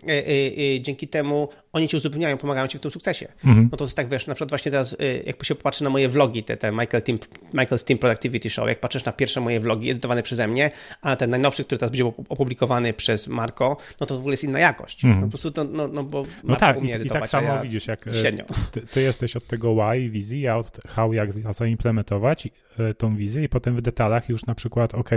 [0.07, 3.29] yy, yy, yy, dzięki temu oni ci uzupełniają, pomagają ci w tym sukcesie.
[3.45, 3.69] Mhm.
[3.73, 6.09] No to jest tak, wiesz, na przykład właśnie teraz, y, jak się popatrzy na moje
[6.09, 7.19] vlogi, te, te Michael Team,
[7.55, 10.71] Michael's Team Productivity Show, jak patrzysz na pierwsze moje vlogi edytowane przeze mnie,
[11.03, 14.59] a ten najnowszy, który teraz będzie opublikowany przez Marko, no to w ogóle jest inna
[14.59, 15.05] jakość.
[15.05, 15.21] Mhm.
[15.21, 17.87] No po prostu to, no, no bo no tak, i, i, tak samo ja widzisz,
[17.87, 18.45] jak e, średnio.
[18.73, 23.45] Ty, ty, jesteś od tego why, wizji, ja od how, jak zaimplementować e, tą wizję
[23.45, 25.11] i potem w detalach już na przykład, ok,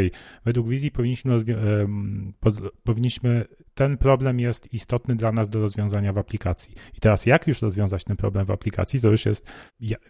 [0.46, 1.38] według wizji powinniśmy,
[2.84, 6.41] powinniśmy ten problem jest istotny dla nas do rozwiązania w aplikacji.
[6.98, 9.48] I teraz jak już rozwiązać ten problem w aplikacji, to już jest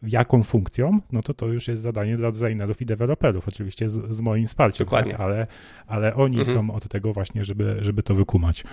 [0.03, 4.21] jaką funkcją, no to to już jest zadanie dla designerów i deweloperów, oczywiście z, z
[4.21, 5.11] moim wsparciem, Dokładnie.
[5.11, 5.21] Tak?
[5.21, 5.47] ale,
[5.87, 6.57] ale oni mhm.
[6.57, 8.63] są od tego właśnie, żeby, żeby to wykumać.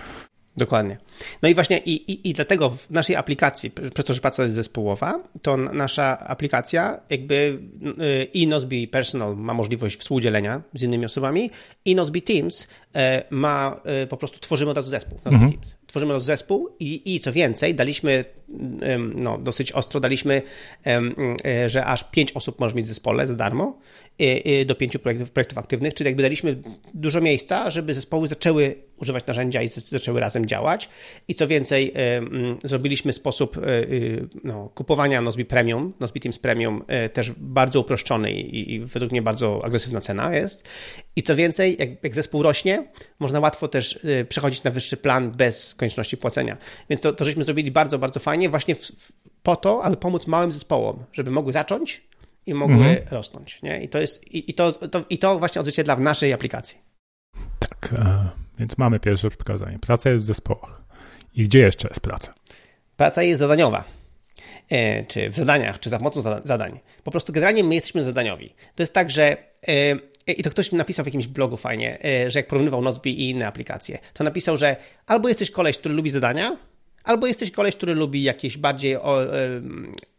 [0.57, 0.97] Dokładnie.
[1.41, 4.55] No i właśnie i, i, i dlatego w naszej aplikacji, przez to, że praca jest
[4.55, 7.59] zespołowa, to nasza aplikacja jakby
[8.01, 11.51] y, i Nozbe Personal ma możliwość współdzielenia z innymi osobami
[11.85, 15.19] i Nozbe Teams e, ma y, po prostu, tworzymy od razu zespół.
[15.25, 15.51] Mhm.
[15.51, 15.78] Teams.
[15.89, 18.25] Tworzymy razu zespół i, i co więcej, daliśmy
[19.15, 20.41] no, dosyć ostro, daliśmy,
[21.45, 23.79] e, że aż pięć osób może mieć w zespole za darmo
[24.65, 26.61] do pięciu projektów, projektów aktywnych, czyli jakby daliśmy
[26.93, 30.89] dużo miejsca, żeby zespoły zaczęły używać narzędzia i zaczęły razem działać.
[31.27, 31.93] I co więcej,
[32.63, 38.31] zrobiliśmy sposób e, y, no, kupowania Nozbi Premium, Nozbi Teams Premium e, też bardzo uproszczony
[38.31, 40.67] i, i według mnie bardzo agresywna cena jest.
[41.15, 42.87] I co więcej, jak, jak zespół rośnie,
[43.19, 46.57] można łatwo też e, przechodzić na wyższy plan bez konieczności płacenia.
[46.89, 48.91] Więc to, to żeśmy zrobili bardzo, bardzo fajnie, właśnie w,
[49.43, 52.03] po to, aby pomóc małym zespołom, żeby mogły zacząć
[52.45, 52.97] i mogły mhm.
[53.11, 53.61] rosnąć.
[53.61, 53.83] Nie?
[53.83, 56.77] I, to jest, i, i, to, to, I to właśnie odzwierciedla w naszej aplikacji.
[57.59, 59.79] Tak, e, więc mamy pierwsze przykazanie.
[59.79, 60.81] Praca jest w zespołach.
[61.35, 62.33] I gdzie jeszcze jest praca?
[62.97, 63.83] Praca jest zadaniowa.
[64.69, 66.79] E, czy w zadaniach, czy za pomocą zadań.
[67.03, 68.49] Po prostu generalnie my jesteśmy zadaniowi.
[68.75, 72.31] To jest tak, że e, i to ktoś mi napisał w jakimś blogu fajnie, e,
[72.31, 76.09] że jak porównywał Nozbe i inne aplikacje, to napisał, że albo jesteś koleś, który lubi
[76.09, 76.57] zadania,
[77.03, 79.21] albo jesteś koleś, który lubi jakieś bardziej o,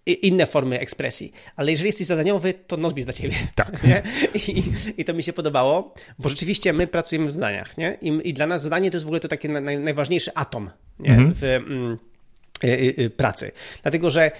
[0.07, 1.33] inne formy ekspresji.
[1.57, 3.35] Ale jeżeli jesteś zadaniowy, to jest dla ciebie.
[3.55, 3.87] Tak.
[4.49, 4.63] I,
[4.97, 7.79] I, to mi się podobało, bo rzeczywiście my pracujemy w zadaniach.
[7.79, 7.99] Nie?
[8.03, 10.71] I, I, dla nas zadanie to jest w ogóle to taki naj, najważniejszy atom?
[11.01, 11.35] Mhm.
[11.35, 11.99] w mm,
[12.65, 13.53] y, y, y, pracy.
[13.83, 14.31] Dlatego, że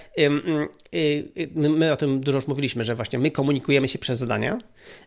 [1.53, 4.57] my o tym dużo już mówiliśmy, że właśnie my komunikujemy się przez zadania.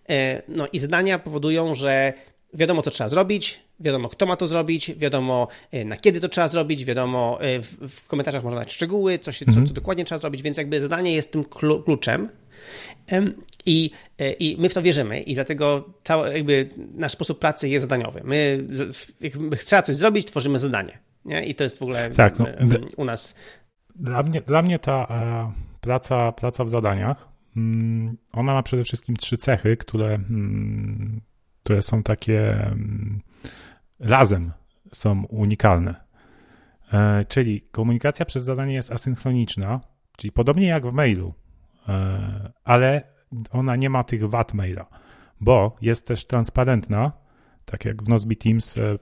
[0.08, 2.12] E, no i zadania powodują, że
[2.54, 6.48] wiadomo, co trzeba zrobić, wiadomo, kto ma to zrobić, wiadomo, e, na kiedy to trzeba
[6.48, 9.66] zrobić, wiadomo, e, w, w komentarzach można dać szczegóły, co, się, mhm.
[9.66, 11.44] co, co, dokładnie trzeba zrobić, więc jakby zadanie jest tym
[11.84, 12.28] kluczem.
[13.66, 17.82] I, e, I my w to wierzymy, i dlatego cały, jakby nasz sposób pracy jest
[17.82, 18.20] zadaniowy.
[18.24, 18.64] My,
[19.20, 20.98] jak trzeba coś zrobić, tworzymy zadanie.
[21.24, 21.46] Nie?
[21.46, 22.46] I to jest w ogóle tak, no,
[22.96, 23.34] u nas.
[23.96, 25.06] Dla mnie, dla mnie ta
[25.80, 31.20] praca, praca w zadaniach, mm, ona ma przede wszystkim trzy cechy, które mm,
[31.64, 32.66] które są takie
[34.00, 34.52] razem
[34.92, 35.94] są unikalne.
[36.92, 39.80] E, czyli komunikacja przez zadanie jest asynchroniczna,
[40.16, 41.34] czyli podobnie jak w mailu,
[41.88, 43.02] e, ale
[43.50, 44.86] ona nie ma tych wad maila,
[45.40, 47.12] bo jest też transparentna,
[47.64, 48.98] tak jak w Nozbe Teams e,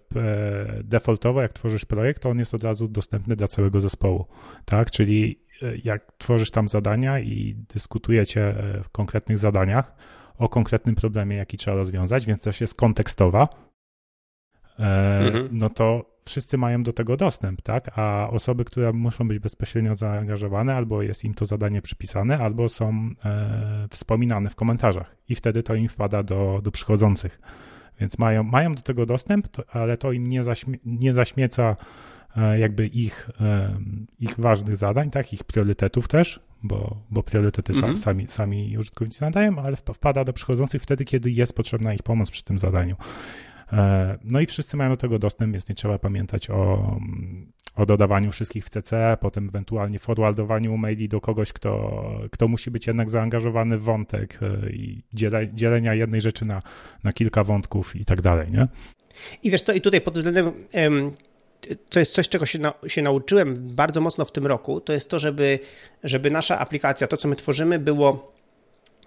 [0.85, 4.27] defaultowo, jak tworzysz projekt, to on jest od razu dostępny dla całego zespołu,
[4.65, 5.43] tak, czyli
[5.85, 9.95] jak tworzysz tam zadania i dyskutujecie w konkretnych zadaniach,
[10.43, 13.49] o konkretnym problemie, jaki trzeba rozwiązać, więc też jest kontekstowa,
[14.79, 15.49] e, mhm.
[15.53, 17.99] no to wszyscy mają do tego dostęp, tak?
[17.99, 23.11] A osoby, które muszą być bezpośrednio zaangażowane, albo jest im to zadanie przypisane, albo są
[23.25, 27.41] e, wspominane w komentarzach i wtedy to im wpada do, do przychodzących.
[28.01, 31.77] Więc mają, mają do tego dostęp, to, ale to im nie, zaśmie, nie zaśmieca
[32.59, 33.79] jakby ich, e,
[34.21, 35.33] ich ważnych zadań, tak?
[35.33, 37.97] Ich priorytetów też, bo, bo priorytety mm -hmm.
[37.99, 42.45] sami, sami użytkownicy nadają, ale wpada do przychodzących wtedy, kiedy jest potrzebna ich pomoc przy
[42.45, 42.97] tym zadaniu.
[43.73, 46.97] E, no i wszyscy mają do tego dostęp, więc nie trzeba pamiętać o,
[47.77, 52.87] o dodawaniu wszystkich w CC, potem ewentualnie forwardowaniu maili do kogoś, kto, kto musi być
[52.87, 56.63] jednak zaangażowany w wątek e, i dziele, dzielenia jednej rzeczy na,
[57.05, 58.69] na kilka wątków i tak dalej, nie?
[59.43, 60.53] I wiesz co, i tutaj pod względem
[61.91, 65.11] to jest coś, czego się, na, się nauczyłem bardzo mocno w tym roku, to jest
[65.11, 65.59] to, żeby,
[66.05, 68.33] żeby nasza aplikacja, to co my tworzymy, było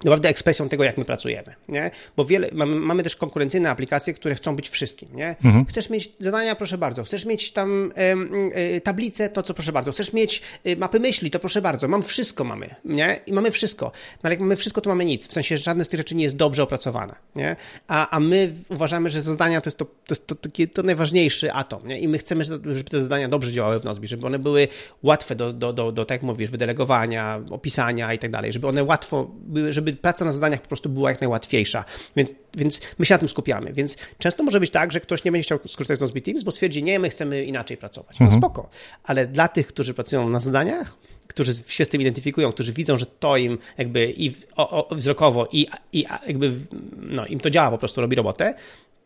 [0.03, 1.91] naprawdę ekspresją tego, jak my pracujemy, nie?
[2.17, 5.35] Bo wiele, mamy, mamy też konkurencyjne aplikacje, które chcą być wszystkim, nie?
[5.43, 5.65] Mhm.
[5.65, 7.03] Chcesz mieć zadania, proszę bardzo.
[7.03, 9.91] Chcesz mieć tam y, y, tablicę, to co proszę bardzo.
[9.91, 11.87] Chcesz mieć y, mapy myśli, to proszę bardzo.
[11.87, 13.19] Mam wszystko mamy, nie?
[13.27, 13.85] I mamy wszystko.
[13.85, 15.27] No ale jak mamy wszystko, to mamy nic.
[15.27, 17.55] W sensie żadne z tych rzeczy nie jest dobrze opracowane, nie?
[17.87, 21.51] A, a my uważamy, że zadania to jest to, to, jest to, to, to najważniejszy
[21.51, 21.99] atom, nie?
[21.99, 24.67] I my chcemy, żeby te zadania dobrze działały w Nozbi, żeby one były
[25.03, 28.83] łatwe do, do, do, do tak jak mówisz, wydelegowania, opisania i tak dalej, żeby one
[28.83, 31.85] łatwo były, żeby praca na zadaniach po prostu była jak najłatwiejsza.
[32.15, 33.73] Więc, więc my się na tym skupiamy.
[33.73, 36.51] Więc często może być tak, że ktoś nie będzie chciał skorzystać z Nozbe Teams, bo
[36.51, 38.19] stwierdzi, nie, my chcemy inaczej pracować.
[38.19, 38.41] No mhm.
[38.41, 38.69] spoko.
[39.03, 43.05] Ale dla tych, którzy pracują na zadaniach, którzy się z tym identyfikują, którzy widzą, że
[43.05, 46.53] to im jakby i o, o, wzrokowo i, i jakby
[46.97, 48.53] no, im to działa, po prostu robi robotę,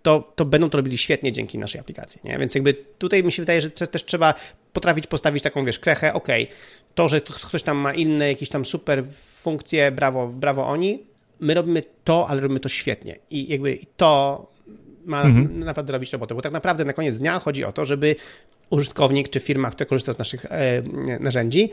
[0.02, 2.22] to, to będą to robili świetnie dzięki naszej aplikacji.
[2.24, 2.38] Nie?
[2.38, 4.34] Więc jakby tutaj mi się wydaje, że też trzeba
[4.74, 6.28] potrafić postawić taką, wiesz, krechę, ok,
[6.96, 9.04] to, że ktoś tam ma inne jakieś tam super
[9.36, 11.04] funkcje, brawo, brawo oni,
[11.40, 14.48] my robimy to, ale robimy to świetnie i jakby to
[15.06, 15.60] ma mhm.
[15.60, 18.16] naprawdę robić robotę, bo tak naprawdę na koniec dnia chodzi o to, żeby
[18.70, 20.82] użytkownik czy firma, która korzysta z naszych e,
[21.20, 21.70] narzędzi,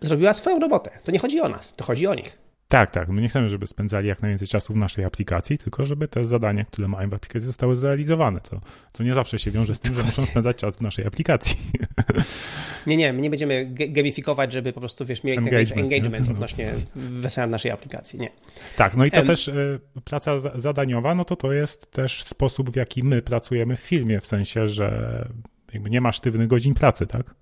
[0.00, 0.90] zrobiła swoją robotę.
[1.04, 2.38] To nie chodzi o nas, to chodzi o nich.
[2.72, 3.08] Tak, tak.
[3.08, 6.64] My nie chcemy, żeby spędzali jak najwięcej czasu w naszej aplikacji, tylko żeby te zadania,
[6.64, 8.60] które mają w aplikacji, zostały zrealizowane, co,
[8.92, 11.56] co nie zawsze się wiąże z tym, że muszą spędzać czas w naszej aplikacji.
[12.86, 16.34] Nie, nie, my nie będziemy gamifikować, żeby po prostu, wiesz, mieli engagement, engagement no.
[16.34, 18.28] odnośnie wesela naszej aplikacji, nie.
[18.76, 22.70] Tak, no i to um, też y, praca zadaniowa, no to to jest też sposób,
[22.70, 25.28] w jaki my pracujemy w filmie, w sensie, że
[25.72, 27.34] jakby nie ma sztywnych godzin pracy, tak?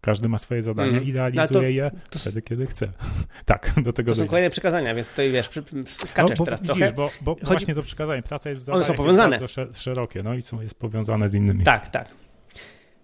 [0.00, 1.04] Każdy ma swoje zadania mm.
[1.04, 2.88] i realizuje to, je to, wtedy, kiedy chce.
[3.44, 5.50] tak, do tego To są kolejne przekazania, więc tutaj wiesz,
[5.86, 6.92] skaczesz no, bo, teraz widzisz, trochę.
[6.92, 7.46] Bo, bo Chodzi...
[7.46, 9.38] właśnie to przekazanie, praca jest w zadaniach One są powiązane.
[9.38, 11.64] bardzo szerokie, no i są, jest powiązane z innymi.
[11.64, 12.08] Tak, tak.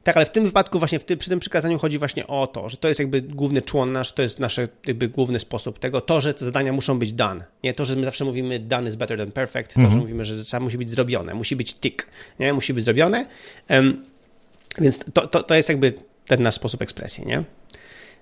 [0.05, 2.69] Tak, ale w tym wypadku właśnie w tym, przy tym przykazaniu chodzi właśnie o to,
[2.69, 6.21] że to jest jakby główny człon nasz, to jest nasz jakby główny sposób tego, to,
[6.21, 7.45] że te zadania muszą być done.
[7.63, 9.93] Nie to, że my zawsze mówimy done is better than perfect, to, mm -hmm.
[9.93, 10.01] że mhm.
[10.01, 12.07] mówimy, że trzeba musi być zrobione, musi być tick,
[12.41, 12.53] nie?
[12.53, 13.27] Musi być zrobione.
[13.71, 14.05] Um,
[14.79, 15.95] więc to, to, to jest jakby
[16.27, 17.45] ten nasz sposób ekspresji, nie?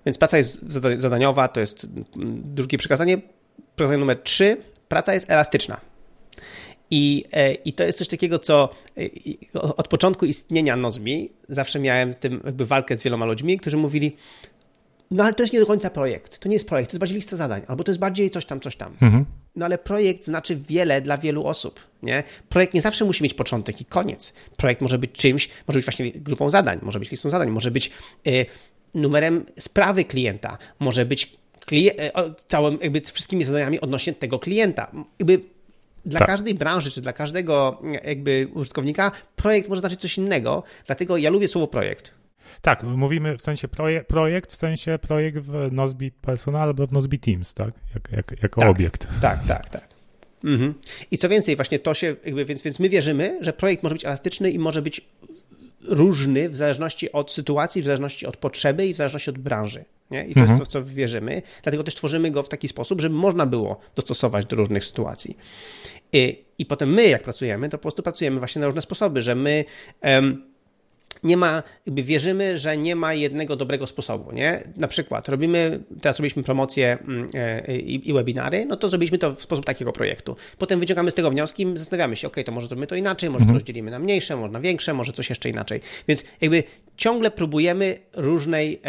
[0.06, 0.60] Więc praca jest
[0.96, 1.86] zadaniowa, to jest
[2.44, 3.18] drugie przekazanie.
[3.76, 4.56] Przekazanie numer trzy,
[4.88, 5.80] praca jest elastyczna.
[6.90, 8.68] I, e, I to jest coś takiego, co
[9.54, 13.76] e, od początku istnienia Nozmi zawsze miałem z tym jakby walkę z wieloma ludźmi, którzy
[13.76, 14.16] mówili,
[15.10, 16.38] no ale to jest nie do końca projekt.
[16.38, 18.60] To nie jest projekt, to jest bardziej lista zadań, albo to jest bardziej coś tam,
[18.60, 18.92] coś tam.
[19.02, 19.24] Mhm.
[19.56, 21.80] No ale projekt znaczy wiele dla wielu osób.
[22.02, 22.22] Nie?
[22.48, 24.32] Projekt nie zawsze musi mieć początek i koniec.
[24.56, 27.90] Projekt może być czymś, może być właśnie grupą zadań, może być listą zadań, może być
[28.26, 28.46] y,
[28.94, 31.96] numerem sprawy klienta, może być klient,
[32.48, 34.90] całym, jakby wszystkimi zadaniami odnośnie tego klienta.
[35.18, 35.40] Jakby
[36.04, 36.28] dla tak.
[36.28, 41.48] każdej branży, czy dla każdego jakby użytkownika projekt może znaczyć coś innego, dlatego ja lubię
[41.48, 42.21] słowo projekt.
[42.60, 47.18] Tak, mówimy w sensie projekt, projekt w sensie projekt w Nozbe Personal albo w Nozbe
[47.18, 47.72] Teams, tak?
[47.94, 49.08] Jak, jak, jako tak, obiekt.
[49.20, 49.92] Tak, tak, tak.
[50.44, 50.74] Mhm.
[51.10, 54.04] I co więcej, właśnie to się, jakby, więc, więc my wierzymy, że projekt może być
[54.04, 55.00] elastyczny i może być
[55.88, 59.84] różny w zależności od sytuacji, w zależności od potrzeby i w zależności od branży.
[60.10, 60.24] Nie?
[60.24, 60.58] I to mhm.
[60.58, 61.42] jest to, co wierzymy.
[61.62, 65.36] Dlatego też tworzymy go w taki sposób, żeby można było dostosować do różnych sytuacji.
[66.12, 69.34] I, i potem my, jak pracujemy, to po prostu pracujemy właśnie na różne sposoby, że
[69.34, 69.64] my.
[70.02, 70.51] Um,
[71.22, 74.62] nie ma, jakby wierzymy, że nie ma jednego dobrego sposobu, nie?
[74.76, 79.34] Na przykład robimy, teraz robiliśmy promocje mm, e, i, i, webinary, no to zrobiliśmy to
[79.34, 80.36] w sposób takiego projektu.
[80.58, 83.54] Potem wyciągamy z tego wnioski, zastanawiamy się, ok, to może zrobimy to inaczej, może mhm.
[83.54, 85.80] to rozdzielimy na mniejsze, może na większe, może coś jeszcze inaczej.
[86.08, 86.62] Więc jakby
[86.96, 88.80] ciągle próbujemy różnej,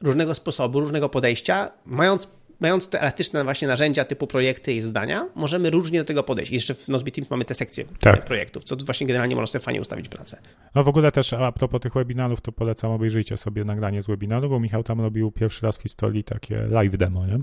[0.00, 2.28] różnego sposobu, różnego podejścia, mając
[2.62, 6.52] mając te elastyczne właśnie narzędzia typu projekty i zdania, możemy różnie do tego podejść.
[6.52, 8.24] I jeszcze w Nozbe Teams mamy te sekcje tak.
[8.24, 10.38] projektów, co właśnie generalnie można sobie fajnie ustawić pracę.
[10.74, 14.48] No w ogóle też a propos tych webinarów, to polecam, obejrzyjcie sobie nagranie z webinaru,
[14.48, 17.38] bo Michał tam robił pierwszy raz w historii takie live demo, nie?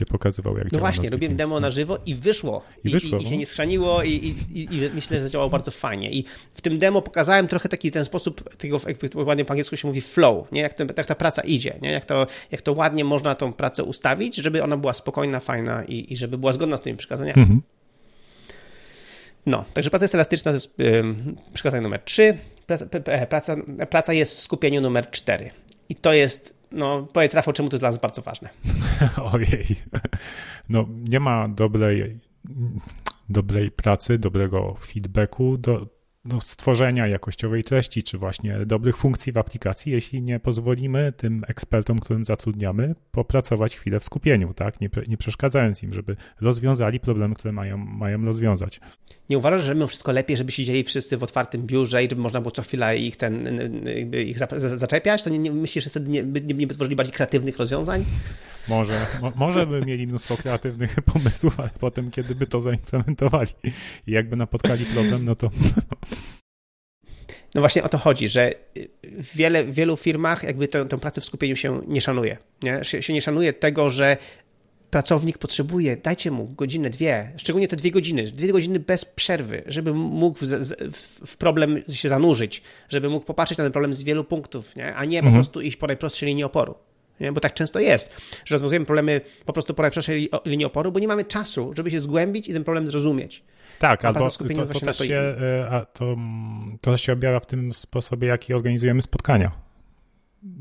[0.00, 2.62] Gdzie pokazywał, jak No właśnie, robiłem demo na żywo i wyszło.
[2.84, 3.36] I, wyszło, i, i się no.
[3.36, 6.10] nie schrzaniło i, i, i, myślę, że zadziałało bardzo fajnie.
[6.10, 8.80] I w tym demo pokazałem trochę taki ten sposób, tego,
[9.14, 10.60] ładnie po angielsku się mówi flow, nie?
[10.60, 11.90] Jak, ten, jak ta praca idzie, nie?
[11.90, 16.12] Jak, to, jak to ładnie można tą pracę ustawić, żeby ona była spokojna, fajna i,
[16.12, 17.42] i żeby była zgodna z tymi przykazaniami.
[17.42, 17.62] Mhm.
[19.46, 20.76] No, także praca jest elastyczna, to jest
[21.54, 22.38] przykazanie numer 3.
[22.66, 22.86] Praca,
[23.28, 23.56] praca,
[23.90, 25.50] praca jest w skupieniu numer 4.
[25.88, 28.48] I to jest no powiedz Rafał, czemu to jest dla nas bardzo ważne?
[29.32, 29.66] Ojej.
[30.68, 32.18] No nie ma dobrej,
[33.28, 35.86] dobrej pracy, dobrego feedbacku, do,
[36.24, 41.98] do stworzenia jakościowej treści, czy właśnie dobrych funkcji w aplikacji, jeśli nie pozwolimy tym ekspertom,
[41.98, 44.80] którym zatrudniamy, popracować chwilę w skupieniu, tak?
[44.80, 48.80] Nie, nie przeszkadzając im, żeby rozwiązali problemy, które mają, mają rozwiązać.
[49.30, 52.40] Nie uważasz, że mimo wszystko lepiej, żeby siedzieli wszyscy w otwartym biurze i żeby można
[52.40, 53.60] było co chwila ich ten,
[54.12, 55.22] ich zaczepiać?
[55.22, 58.04] To nie, nie myślisz, że wtedy nie, nie, nie tworzyli bardziej kreatywnych rozwiązań?
[58.68, 63.50] Może, mo, może by mieli mnóstwo kreatywnych pomysłów, ale potem, kiedy by to zaimplementowali
[64.06, 65.50] i jakby napotkali problem, no to...
[67.54, 68.54] No właśnie o to chodzi, że
[69.02, 72.36] w, wiele, w wielu firmach jakby tę, tę pracę w skupieniu się nie szanuje.
[72.62, 72.84] Nie?
[72.84, 74.16] Się, się nie szanuje tego, że
[74.90, 79.94] pracownik potrzebuje, dajcie mu godzinę, dwie, szczególnie te dwie godziny, dwie godziny bez przerwy, żeby
[79.94, 80.46] mógł w,
[81.26, 84.94] w, problem się zanurzyć, żeby mógł popatrzeć na ten problem z wielu punktów, nie?
[84.94, 85.34] a nie mhm.
[85.34, 86.74] po prostu iść po najprostszej linii oporu.
[87.20, 87.32] Nie?
[87.32, 91.08] Bo tak często jest, że rozwiązujemy problemy po prostu po najprostszej linii oporu, bo nie
[91.08, 93.42] mamy czasu, żeby się zgłębić i ten problem zrozumieć.
[93.80, 96.16] Tak, albo to, to, też się, e, to,
[96.80, 99.50] to się objawia w tym sposobie, jaki organizujemy spotkania.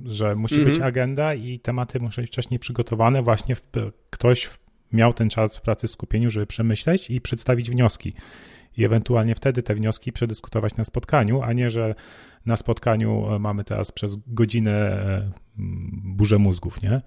[0.06, 0.88] Że musi być mhm.
[0.88, 3.22] agenda i tematy muszą być wcześniej przygotowane.
[3.24, 3.62] Właśnie w,
[4.10, 4.50] ktoś
[4.92, 8.14] miał ten czas w pracy w skupieniu, żeby przemyśleć i przedstawić wnioski.
[8.78, 11.96] I ewentualnie wtedy te wnioski przedyskutować na spotkaniu, a nie, że
[12.46, 15.32] na spotkaniu e, mamy teraz przez godzinę e,
[16.04, 17.02] burzę mózgów, nie?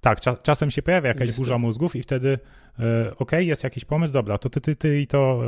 [0.00, 2.38] Tak, cza czasem się pojawia jakaś burza mózgów i wtedy
[2.78, 5.42] e, ok, jest jakiś pomysł, dobra, to ty, ty, ty i to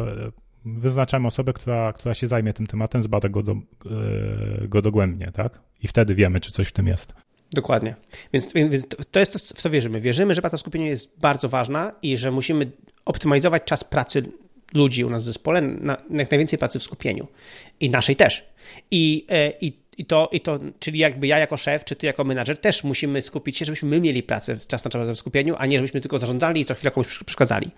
[0.64, 3.56] wyznaczamy osobę, która, która się zajmie tym tematem, zbada go, do,
[4.68, 5.60] go dogłębnie, tak?
[5.82, 7.14] I wtedy wiemy, czy coś w tym jest.
[7.52, 7.94] Dokładnie.
[8.32, 10.00] Więc, więc to jest to, w co wierzymy.
[10.00, 12.72] Wierzymy, że praca skupienia jest bardzo ważna i że musimy
[13.04, 14.22] optymalizować czas pracy
[14.74, 17.28] ludzi u nas w zespole na, jak najwięcej pracy w skupieniu.
[17.80, 18.48] I naszej też.
[18.90, 22.24] I, e, i i to, I to, czyli jakby ja jako szef, czy ty jako
[22.24, 25.66] menadżer też musimy skupić się, żebyśmy my mieli pracę, czas na czas w skupieniu, a
[25.66, 27.70] nie żebyśmy tylko zarządzali i co chwilę komuś przeszkadzali.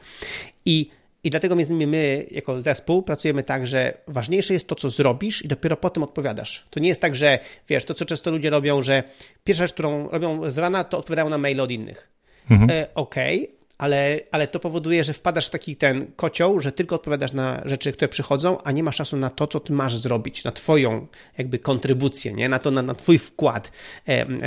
[0.66, 0.90] I,
[1.24, 5.44] I dlatego między innymi my jako zespół pracujemy tak, że ważniejsze jest to, co zrobisz
[5.44, 6.66] i dopiero potem odpowiadasz.
[6.70, 9.02] To nie jest tak, że wiesz, to co często ludzie robią, że
[9.44, 12.08] pierwsza rzecz, którą robią z rana, to odpowiadają na maile od innych.
[12.50, 12.70] Mhm.
[12.70, 16.94] E, Okej, okay, ale, ale to powoduje, że wpadasz w taki ten kocioł, że tylko
[16.94, 20.44] odpowiadasz na rzeczy, które przychodzą, a nie masz czasu na to, co ty masz zrobić,
[20.44, 21.06] na twoją
[21.38, 22.48] jakby kontrybucję, nie?
[22.48, 23.72] Na to, na, na twój wkład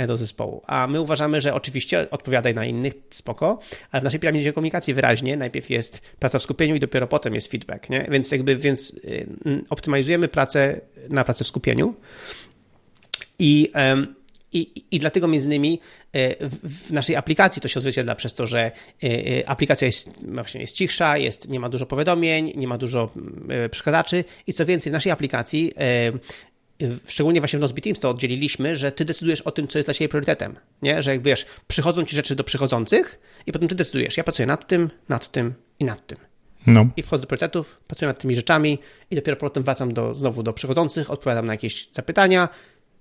[0.06, 0.62] do zespołu.
[0.66, 3.58] A my uważamy, że oczywiście odpowiadaj na innych, spoko,
[3.90, 7.50] ale w naszej piramidzie komunikacji wyraźnie najpierw jest praca w skupieniu i dopiero potem jest
[7.50, 8.06] feedback, nie?
[8.10, 9.00] Więc jakby, więc
[9.70, 11.94] optymalizujemy pracę na pracę w skupieniu
[13.38, 13.72] i
[14.52, 15.80] i, I dlatego między innymi
[16.40, 18.70] w, naszej aplikacji to się odzwierciedla przez to, że e,
[19.02, 23.10] e, aplikacja jest, właśnie jest cichsza, jest, nie ma dużo powiadomień, nie ma dużo
[23.70, 25.72] przeszkadzaczy i co więcej, w naszej aplikacji
[27.06, 29.94] szczególnie właśnie w Nozbe Teams to oddzieliliśmy, że ty decydujesz o tym, co jest dla
[29.94, 30.56] ciebie priorytetem.
[30.82, 31.02] Nie?
[31.02, 34.16] Że jak wiesz, przychodzą ci rzeczy do przychodzących i potem ty decydujesz.
[34.16, 36.18] Ja pracuję nad tym, nad tym i nad tym.
[36.66, 36.86] No.
[36.96, 38.78] I wchodzę do priorytetów, pracuję nad tymi rzeczami
[39.10, 42.48] i dopiero potem wracam do, znowu do przychodzących, odpowiadam na jakieś zapytania,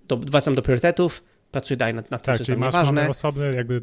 [0.07, 3.81] do, wracam do priorytetów pracuję dalej nad, nad tak, tym, czyli masz, mamy osobne jakby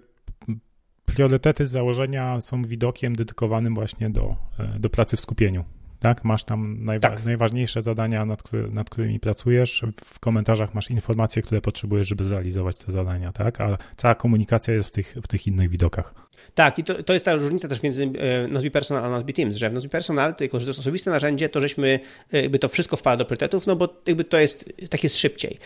[1.05, 5.64] priorytety z założenia są widokiem dedykowanym właśnie do, e, do pracy w skupieniu.
[6.00, 6.24] Tak?
[6.24, 7.24] Masz tam najwa tak.
[7.24, 9.85] najważniejsze zadania, nad, który, nad, którymi pracujesz.
[10.05, 13.61] W komentarzach masz informacje, które potrzebujesz, żeby zrealizować te zadania, tak?
[13.61, 16.14] A cała komunikacja jest w tych, w tych innych widokach.
[16.55, 19.57] Tak, i to, to jest ta różnica też między e, Nozbe Personal a Nozbe Teams,
[19.57, 22.00] że w Nozbe Personal, tylko że to jest osobiste narzędzie, to żeśmy
[22.33, 25.59] e, jakby to wszystko wpada do priorytetów, no bo jakby to jest, tak jest szybciej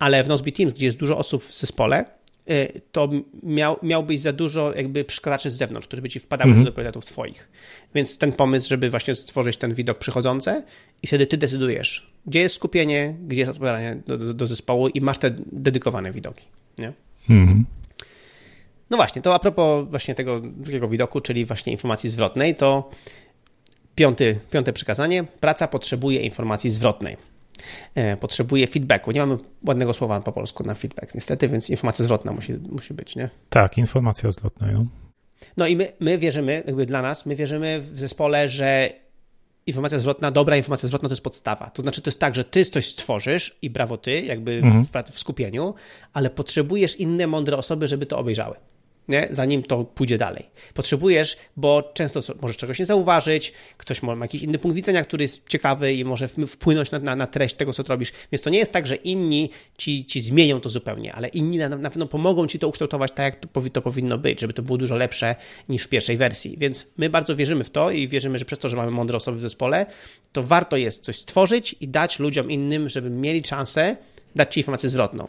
[0.00, 2.04] ale w Nozbe Teams, gdzie jest dużo osób w zespole,
[2.50, 3.10] y, to
[3.42, 6.66] miał, miałbyś za dużo jakby przeszkadzaczy z zewnątrz, które by ci wpadały mm -hmm.
[6.66, 7.50] do priorytetów twoich.
[7.94, 10.62] Więc ten pomysł, żeby właśnie stworzyć ten widok przychodzący
[11.02, 15.00] i wtedy ty decydujesz, gdzie jest skupienie, gdzie jest odpowiadanie do, do, do zespołu i
[15.00, 16.46] masz te dedykowane widoki.
[16.78, 16.92] Nie?
[17.30, 17.64] Mm -hmm.
[18.90, 22.90] No właśnie, to a propos właśnie tego drugiego widoku, czyli właśnie informacji zwrotnej, to
[23.94, 25.24] piąty, piąte przykazanie.
[25.40, 27.16] Praca potrzebuje informacji zwrotnej.
[27.94, 29.10] E, potrzebuje feedbacku.
[29.10, 33.16] Nie mamy ładnego słowa po polsku na feedback, niestety, więc informacja zwrotna musi, musi być,
[33.16, 33.30] nie?
[33.50, 34.86] Tak, informacja zwrotna, no.
[35.56, 38.92] No i my, my wierzymy, jakby dla nas, my wierzymy w zespole, że
[39.66, 41.70] informacja zwrotna, dobra informacja zwrotna to jest podstawa.
[41.70, 44.84] To znaczy, to jest tak, że ty coś stworzysz i brawo ty, jakby mhm.
[44.84, 45.74] w, w skupieniu,
[46.12, 48.56] ale potrzebujesz inne mądre osoby, żeby to obejrzały
[49.10, 49.28] nie?
[49.30, 50.46] zanim to pójdzie dalej.
[50.74, 55.48] Potrzebujesz, bo często możesz czegoś nie zauważyć, ktoś ma jakiś inny punkt widzenia, który jest
[55.48, 58.12] ciekawy i może wpłynąć na, na, na treść tego, co robisz.
[58.32, 61.68] Więc to nie jest tak, że inni ci, ci zmienią to zupełnie, ale inni na,
[61.68, 64.78] na pewno pomogą ci to ukształtować tak, jak to, to powinno być, żeby to było
[64.78, 65.36] dużo lepsze
[65.68, 66.56] niż w pierwszej wersji.
[66.58, 69.38] Więc my bardzo wierzymy w to i wierzymy, że przez to, że mamy mądre osoby
[69.38, 69.86] w zespole,
[70.32, 73.96] to warto jest coś stworzyć i dać ludziom innym, żeby mieli szansę
[74.34, 75.28] dać ci informację zwrotną.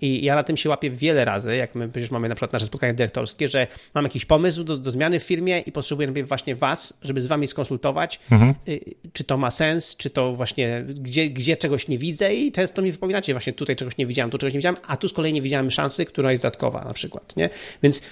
[0.00, 2.66] I ja na tym się łapię wiele razy, jak my przecież mamy na przykład nasze
[2.66, 6.56] spotkania dyrektorskie, że mam jakiś pomysł do, do zmiany w firmie i potrzebuję najpierw właśnie
[6.56, 8.54] was, żeby z wami skonsultować, mhm.
[8.68, 12.82] Y, czy to ma sens, czy to właśnie, gdzie, gdzie czegoś nie widzę i często
[12.82, 15.32] mi wypominacie, właśnie tutaj czegoś nie widziałem, tu czegoś nie widziałem, a tu z kolei
[15.32, 17.50] nie widziałem szansy, która jest dodatkowa na przykład, nie?
[17.82, 18.02] Więc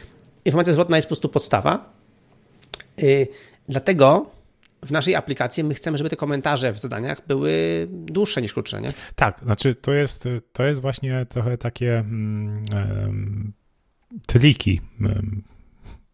[0.44, 1.90] informacja zwrotna jest po prostu podstawa.
[2.96, 3.26] Yy,
[3.68, 4.33] dlatego
[4.84, 8.92] w naszej aplikacji my chcemy, żeby te komentarze w zadaniach były dłuższe niż krótsze, nie?
[9.14, 12.04] Tak, znaczy to jest, to jest właśnie trochę takie
[12.74, 13.52] um,
[14.26, 14.80] triki,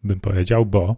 [0.03, 0.95] bym powiedział, bo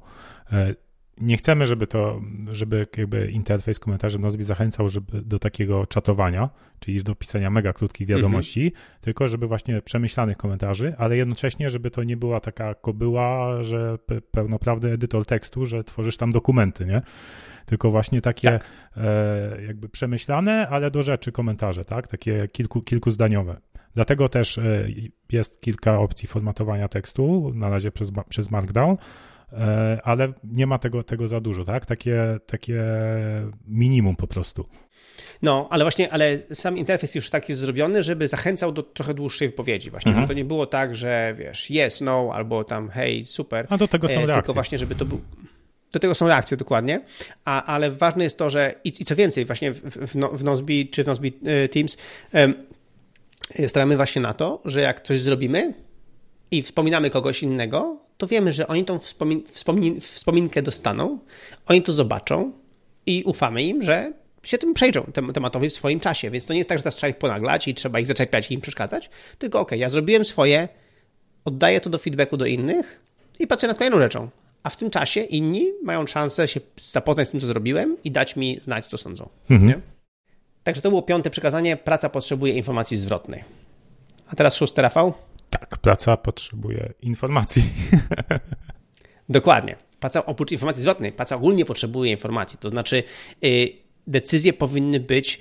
[0.51, 0.75] e,
[1.17, 2.21] nie chcemy, żeby to,
[2.51, 6.49] żeby jakby interfejs komentarzy Nozbi zachęcał żeby do takiego czatowania,
[6.79, 8.83] czyli do pisania mega krótkich wiadomości, mhm.
[9.01, 13.97] tylko żeby właśnie przemyślanych komentarzy, ale jednocześnie, żeby to nie była taka kobyła, że
[14.31, 17.01] pełnoprawny edytor tekstu, że tworzysz tam dokumenty, nie?
[17.65, 18.65] Tylko właśnie takie tak.
[18.97, 22.07] e, jakby przemyślane, ale do rzeczy komentarze, tak?
[22.07, 23.57] Takie kilku, kilkuzdaniowe.
[23.95, 24.87] Dlatego też e,
[25.31, 28.97] jest kilka opcji formatowania tekstu, na razie przez, przez Markdown,
[29.57, 31.85] E, ale nie ma tego, tego za dużo, tak?
[31.85, 32.83] Takie, takie
[33.67, 34.65] minimum po prostu.
[35.41, 39.47] No, ale właśnie, ale sam interfejs już tak jest zrobiony, żeby zachęcał do trochę dłuższej
[39.47, 39.91] wypowiedzi.
[39.91, 40.27] Właśnie, mhm.
[40.27, 43.67] to nie było tak, że wiesz, yes, no, albo tam hej, super.
[43.69, 44.33] A do tego są e, reakcje.
[44.33, 45.21] Tylko właśnie, żeby to był.
[45.93, 47.01] Do tego są reakcje dokładnie,
[47.45, 49.81] A, ale ważne jest to, że i, i co więcej, właśnie w,
[50.11, 51.97] w, no, w Nozbi czy w Nozbi e, Teams
[52.33, 52.53] um,
[53.67, 55.73] stawiamy właśnie na to, że jak coś zrobimy
[56.51, 61.19] i wspominamy kogoś innego, to wiemy, że oni tą wspomin wspomin wspominkę dostaną,
[61.65, 62.51] oni to zobaczą
[63.05, 64.13] i ufamy im, że
[64.43, 66.31] się tym przejrzą, tem tematowi w swoim czasie.
[66.31, 68.53] Więc to nie jest tak, że teraz trzeba ich ponaglać i trzeba ich zaczepiać i
[68.53, 70.67] im przeszkadzać, tylko ok, ja zrobiłem swoje,
[71.45, 72.99] oddaję to do feedbacku do innych
[73.39, 74.29] i patrzę nad kolejną rzeczą.
[74.63, 78.35] A w tym czasie inni mają szansę się zapoznać z tym, co zrobiłem i dać
[78.35, 79.29] mi znać, co sądzą.
[79.49, 79.81] Mhm.
[80.63, 81.77] Także to było piąte przekazanie.
[81.77, 83.43] Praca potrzebuje informacji zwrotnej.
[84.27, 85.13] A teraz szóste, Rafał.
[85.49, 87.63] Tak, praca potrzebuje informacji.
[89.29, 89.75] Dokładnie.
[89.99, 92.57] Praca oprócz informacji zwrotnej, praca ogólnie potrzebuje informacji.
[92.59, 93.03] To znaczy,
[93.43, 93.73] y,
[94.07, 95.39] decyzje powinny być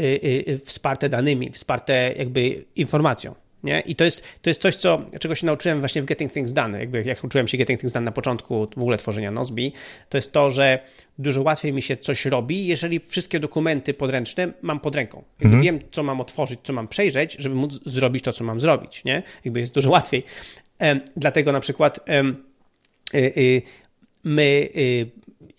[0.00, 0.02] y,
[0.48, 3.34] y, wsparte danymi, wsparte jakby informacją.
[3.64, 3.80] Nie?
[3.80, 6.80] I to jest, to jest coś, co, czego się nauczyłem właśnie w Getting Things Done.
[6.80, 9.72] Jakby jak uczyłem się Getting Things Done na początku w ogóle tworzenia Nozbi,
[10.08, 10.78] to jest to, że
[11.18, 15.24] dużo łatwiej mi się coś robi, jeżeli wszystkie dokumenty podręczne mam pod ręką.
[15.40, 15.62] Mhm.
[15.62, 19.04] Wiem, co mam otworzyć, co mam przejrzeć, żeby móc zrobić to, co mam zrobić.
[19.04, 19.22] Nie?
[19.44, 20.24] Jakby jest dużo łatwiej.
[21.16, 22.00] Dlatego na przykład
[23.14, 23.62] y, y,
[24.24, 25.10] my y,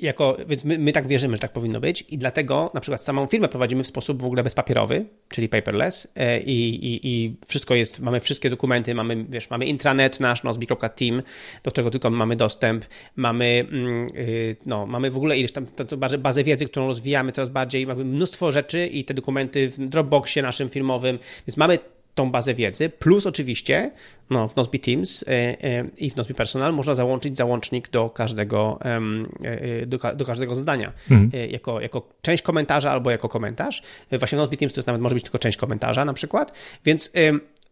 [0.02, 3.28] jako, więc my, my, tak wierzymy, że tak powinno być i dlatego na przykład samą
[3.28, 8.00] firmę prowadzimy w sposób w ogóle bezpapierowy, czyli paperless e, i, i, i wszystko jest,
[8.00, 11.22] mamy wszystkie dokumenty, mamy, wiesz, mamy intranet nasz, nozbi.team,
[11.64, 12.86] do którego tylko mamy dostęp,
[13.16, 15.66] mamy, mm, y, no, mamy w ogóle ileś tam
[15.98, 20.42] bazę, bazę wiedzy, którą rozwijamy coraz bardziej, mamy mnóstwo rzeczy i te dokumenty w Dropboxie
[20.42, 21.80] naszym firmowym, więc mamy
[22.16, 23.92] tą bazę wiedzy, plus oczywiście
[24.30, 28.80] no, w Nozbe Teams e, e, i w Nozbe Personal można załączyć załącznik do każdego,
[28.82, 31.50] e, do, do każdego zadania, mhm.
[31.52, 33.84] jako, jako część komentarza albo jako komentarz.
[34.12, 36.54] Właśnie w Nozbe Teams to jest nawet może być tylko część komentarza na przykład,
[36.86, 37.12] więc,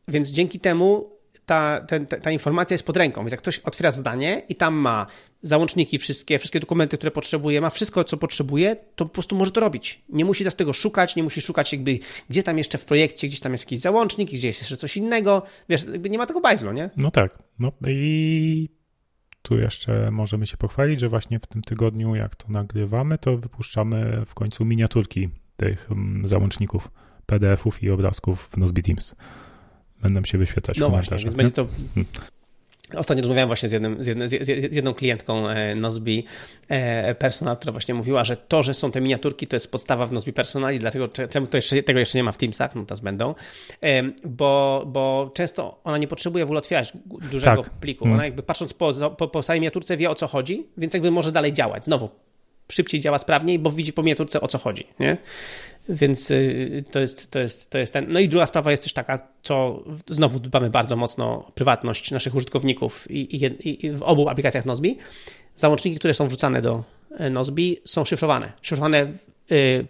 [0.07, 1.18] więc dzięki temu
[1.49, 5.07] ta, ten, ta informacja jest pod ręką, więc jak ktoś otwiera zdanie i tam ma
[5.43, 9.59] załączniki wszystkie, wszystkie dokumenty, które potrzebuje, ma wszystko, co potrzebuje, to po prostu może to
[9.59, 10.01] robić.
[10.09, 13.39] Nie musi za tego szukać, nie musi szukać jakby, gdzie tam jeszcze w projekcie, gdzieś
[13.39, 16.71] tam jest jakiś załącznik, gdzie jest jeszcze coś innego, wiesz, jakby nie ma tego bajzlu,
[16.71, 16.89] nie?
[16.97, 18.69] No tak, no i
[19.41, 24.23] tu jeszcze możemy się pochwalić, że właśnie w tym tygodniu, jak to nagrywamy, to wypuszczamy
[24.25, 26.91] w końcu miniaturki tych mm, załączników,
[27.25, 29.15] PDF-ów i obrazków w Nozbe Teams
[30.01, 31.67] będą się wyświetlać no Właśnie, więc będzie to...
[31.95, 32.05] Hmm.
[32.95, 36.25] Ostatnio rozmawiałem właśnie z, jednym, z, jednym, z jedną klientką e, Nozbi
[36.67, 40.11] e, Personal, która właśnie mówiła, że to, że są te miniaturki, to jest podstawa w
[40.11, 42.99] Nozbi Personal i dlatego czemu to jeszcze, tego jeszcze nie ma w Teamsach, no teraz
[42.99, 43.35] będą,
[44.25, 46.93] bo, bo często ona nie potrzebuje w ogóle otwierać
[47.31, 47.73] dużego tak.
[47.73, 48.03] pliku.
[48.03, 48.25] Ona hmm.
[48.25, 51.53] jakby patrząc po, po, po samej miniaturce wie o co chodzi, więc jakby może dalej
[51.53, 51.85] działać.
[51.85, 52.09] Znowu,
[52.71, 54.87] szybciej działa sprawniej, bo widzi po miniaturce o co chodzi.
[54.99, 55.17] Nie?
[55.89, 58.05] Więc y, to jest, to, jest, to jest ten.
[58.09, 62.35] No i druga sprawa jest też taka, co znowu dbamy bardzo mocno o prywatność naszych
[62.35, 64.97] użytkowników i, i, i w obu aplikacjach Nozbi.
[65.55, 66.83] Załączniki, które są wrzucane do
[67.17, 68.51] e, Nozbi są szyfrowane.
[68.61, 69.13] Szyfrowane
[69.51, 69.87] y,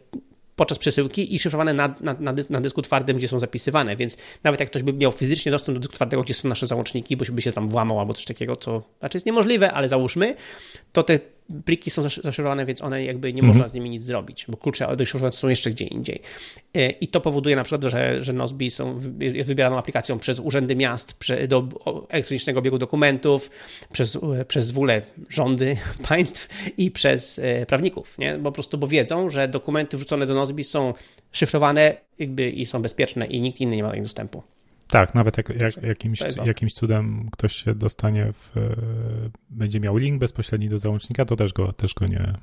[0.60, 4.60] podczas przesyłki i szyfrowane na, na, na, na, dysku twardym, gdzie są zapisywane, więc nawet
[4.60, 7.42] jak ktoś by miał fizycznie dostęp do dysku twardego, gdzie są nasze załączniki, bo by
[7.42, 10.36] się tam włamał albo coś takiego, co znaczy jest niemożliwe, ale załóżmy,
[10.92, 11.20] to te
[11.66, 13.48] pliki są zaszyfrowane, więc one jakby nie mhm.
[13.48, 16.22] można z nimi nic zrobić, bo klucze do są jeszcze gdzie indziej.
[16.74, 18.96] E, I to powoduje na przykład, że, że Nozbi są,
[19.44, 21.68] wybieraną aplikacją przez urzędy miast, do
[22.10, 23.52] elektronicznego obiegu dokumentów,
[23.92, 25.78] przez, przez wóle rządy
[26.10, 28.40] państw i przez e, prawników, nie?
[28.44, 30.94] Po prostu, bo wiedzą, że dokumenty wrzucone do Nozbi są
[31.32, 34.44] szyfrowane jakby i są bezpieczne i nikt inny nie ma do nich dostępu.
[34.90, 38.62] Tak, nawet jak, jak, jakimś, jakimś cudem ktoś się dostanie w, e,
[39.50, 42.34] będzie miał link bezpośredni do załącznika, to też go, też go nie,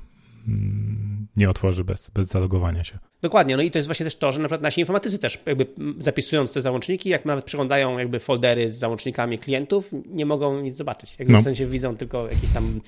[0.47, 2.99] mm, nie otworzy bez, bez zalogowania się.
[3.21, 5.67] Dokładnie, no i to jest właśnie też to, że na przykład nasi informatycy też jakby
[5.99, 11.15] zapisując te załączniki, jak nawet przeglądają jakby foldery z załącznikami klientów, nie mogą nic zobaczyć.
[11.19, 11.39] Jakby no.
[11.39, 12.81] w sensie widzą tylko jakieś tam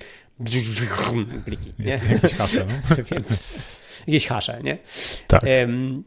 [1.44, 2.00] pliki, nie?
[2.10, 2.96] Jakieś hasze, no.
[3.10, 3.58] Więc
[4.06, 4.78] jakieś hasze, nie?
[5.26, 5.40] Tak.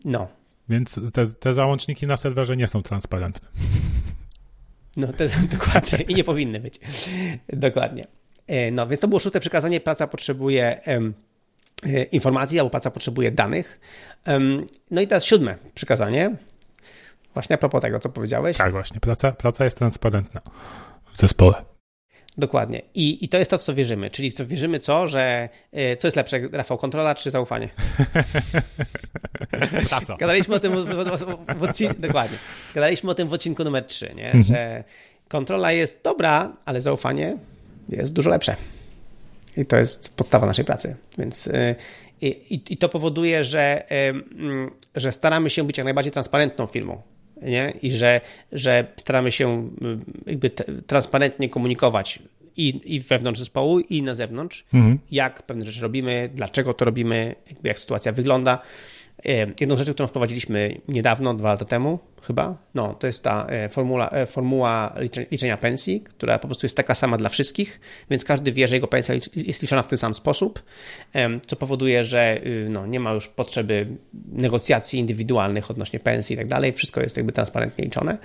[0.05, 0.42] no.
[0.73, 3.49] Więc te, te załączniki na serwerze nie są transparentne.
[4.97, 5.99] No, te, dokładnie.
[6.07, 6.79] I nie powinny być.
[7.49, 8.07] Dokładnie.
[8.47, 9.79] E, no, więc to było szóste przykazanie.
[9.79, 11.13] Praca potrzebuje um,
[12.11, 13.79] informacji, albo praca potrzebuje danych.
[14.27, 16.35] Um, no i teraz siódme przykazanie.
[17.33, 18.57] Właśnie a propos tego, co powiedziałeś.
[18.57, 18.99] Tak, właśnie.
[18.99, 20.41] Praca, praca jest transparentna
[21.13, 21.72] w zespole.
[22.37, 22.81] Dokładnie.
[22.95, 24.09] I, I to jest to, w co wierzymy.
[24.09, 27.69] Czyli w co wierzymy co, że y, co jest lepsze, Rafał, kontrola czy zaufanie?
[30.07, 30.17] co?
[30.17, 32.37] Gadaliśmy o tym w, w, w odcinku, dokładnie.
[32.75, 34.25] Gadaliśmy o tym w odcinku numer 3, nie?
[34.25, 34.43] Mhm.
[34.43, 34.83] że
[35.27, 37.37] kontrola jest dobra, ale zaufanie
[37.89, 38.55] jest dużo lepsze.
[39.57, 40.95] I to jest podstawa naszej pracy.
[41.17, 41.75] Więc y,
[42.21, 44.13] i, i to powoduje, że, y,
[44.95, 47.01] że staramy się być jak najbardziej transparentną firmą
[47.45, 47.73] nie?
[47.81, 48.21] i że,
[48.51, 49.69] że staramy się
[50.27, 50.49] y, jakby
[50.87, 52.19] transparentnie komunikować
[52.57, 54.99] i, i wewnątrz zespołu, i na zewnątrz, mhm.
[55.11, 58.59] jak pewne rzeczy robimy, dlaczego to robimy, jak sytuacja wygląda.
[59.59, 64.09] Jedną rzecz, którą wprowadziliśmy niedawno, dwa lata temu chyba, no, to jest ta e, formula,
[64.09, 64.95] e, formuła
[65.31, 68.87] liczenia pensji, która po prostu jest taka sama dla wszystkich, więc każdy wie, że jego
[68.87, 70.63] pensja jest liczona w ten sam sposób,
[71.47, 73.87] co powoduje, że y, no, nie ma już potrzeby
[74.31, 78.17] negocjacji indywidualnych odnośnie pensji i tak dalej, wszystko jest jakby transparentnie liczone.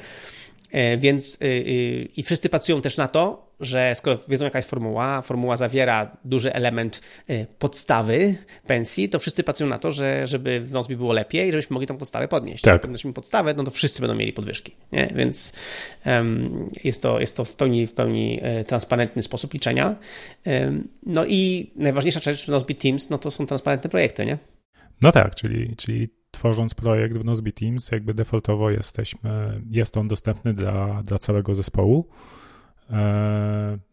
[0.70, 4.70] E, więc y, y, i wszyscy pracują też na to, że skoro wiedzą jaka jest
[4.70, 7.00] formuła, formuła zawiera duży element
[7.30, 8.34] y, podstawy
[8.66, 11.96] pensji, to wszyscy pracują na to, że, żeby w Nozbi było lepiej, żebyśmy mogli tą
[11.96, 12.62] podstawę podnieść.
[12.62, 12.72] Tak.
[12.72, 14.72] Jak podnosimy podstawę, no to wszyscy będą mieli podwyżki.
[14.92, 15.12] Nie?
[15.14, 15.52] Więc
[16.06, 19.96] um, jest, to, jest to w pełni, w pełni e, transparentny sposób liczenia.
[20.46, 24.38] Um, no i najważniejsza rzecz w Nozbi Teams, no to są transparentne projekty, nie?
[25.02, 30.52] No tak, czyli, czyli tworząc projekt w Nozbe Teams, jakby defaultowo jesteśmy, jest on dostępny
[30.52, 32.08] dla, dla całego zespołu.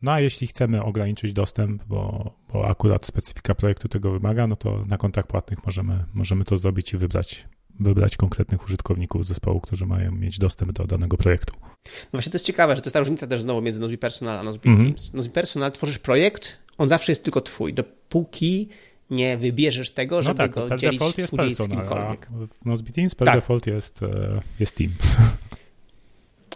[0.01, 4.85] No a jeśli chcemy ograniczyć dostęp, bo, bo akurat specyfika projektu tego wymaga, no to
[4.87, 7.47] na kontach płatnych możemy, możemy to zrobić i wybrać,
[7.79, 11.53] wybrać konkretnych użytkowników zespołu, którzy mają mieć dostęp do danego projektu.
[11.85, 14.39] No właśnie to jest ciekawe, że to jest ta różnica też znowu między Nozbe Personal
[14.39, 14.83] a Nozbe mm -hmm.
[14.83, 15.13] Teams.
[15.13, 18.69] Nozbe Personal tworzysz projekt, on zawsze jest tylko twój, dopóki
[19.09, 22.27] nie wybierzesz tego, no żeby no tak, go dzielić współdzielić z kimkolwiek.
[22.61, 23.35] W Nozbe Teams per tak.
[23.35, 25.15] default jest, e, jest Teams.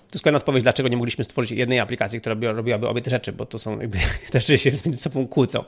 [0.09, 3.31] To jest kolejna odpowiedź, dlaczego nie mogliśmy stworzyć jednej aplikacji, która robiłaby obie te rzeczy,
[3.31, 3.97] bo to są jakby
[4.31, 5.63] te rzeczy się między sobą kłócą.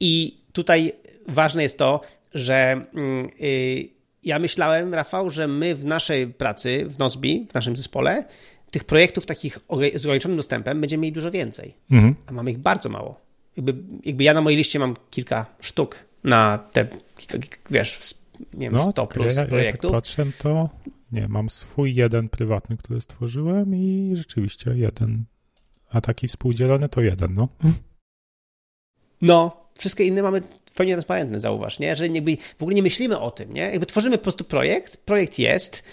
[0.00, 0.92] I tutaj
[1.28, 2.00] ważne jest to,
[2.34, 3.88] że mm, y,
[4.24, 8.24] ja myślałem, Rafał, że my w naszej pracy, w Nozbi, w naszym zespole,
[8.70, 9.58] tych projektów takich
[9.94, 12.14] z ograniczonym dostępem będziemy mieli dużo więcej, mhm.
[12.26, 13.20] a mamy ich bardzo mało
[13.56, 13.74] jakby,
[14.04, 16.86] jakby ja na mojej liście mam kilka sztuk na te,
[17.70, 18.00] wiesz,
[18.54, 19.90] nie wiem, no, 100 plus ja, projektów.
[19.90, 20.68] Jak patrzę, to
[21.12, 25.24] nie, mam swój jeden prywatny, który stworzyłem i rzeczywiście jeden,
[25.90, 27.48] a taki współdzielony to jeden, no.
[29.22, 30.42] No, wszystkie inne mamy
[30.72, 31.96] w pełni transparentny, zauważ, nie?
[31.96, 33.62] że jakby w ogóle nie myślimy o tym, nie?
[33.62, 35.84] Jakby tworzymy po prostu projekt, projekt jest,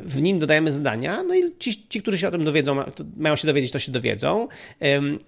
[0.00, 2.76] w nim dodajemy zadania, no i ci, ci którzy się o tym dowiedzą,
[3.16, 4.48] mają się dowiedzieć, to się dowiedzą.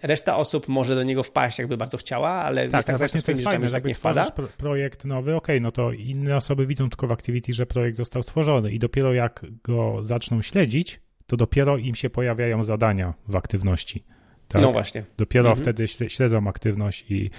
[0.03, 3.31] Reszta osób może do niego wpaść, jakby bardzo chciała, ale tak, jest tak właśnie to
[3.31, 4.31] jest fajne, że tak nie wpada.
[4.57, 8.73] projekt nowy, ok, no to inne osoby widzą tylko w Activity, że projekt został stworzony
[8.73, 14.05] i dopiero jak go zaczną śledzić, to dopiero im się pojawiają zadania w aktywności.
[14.49, 14.63] Tak?
[14.63, 15.05] No właśnie.
[15.19, 15.65] Dopiero mhm.
[15.65, 17.31] wtedy śledzą aktywność i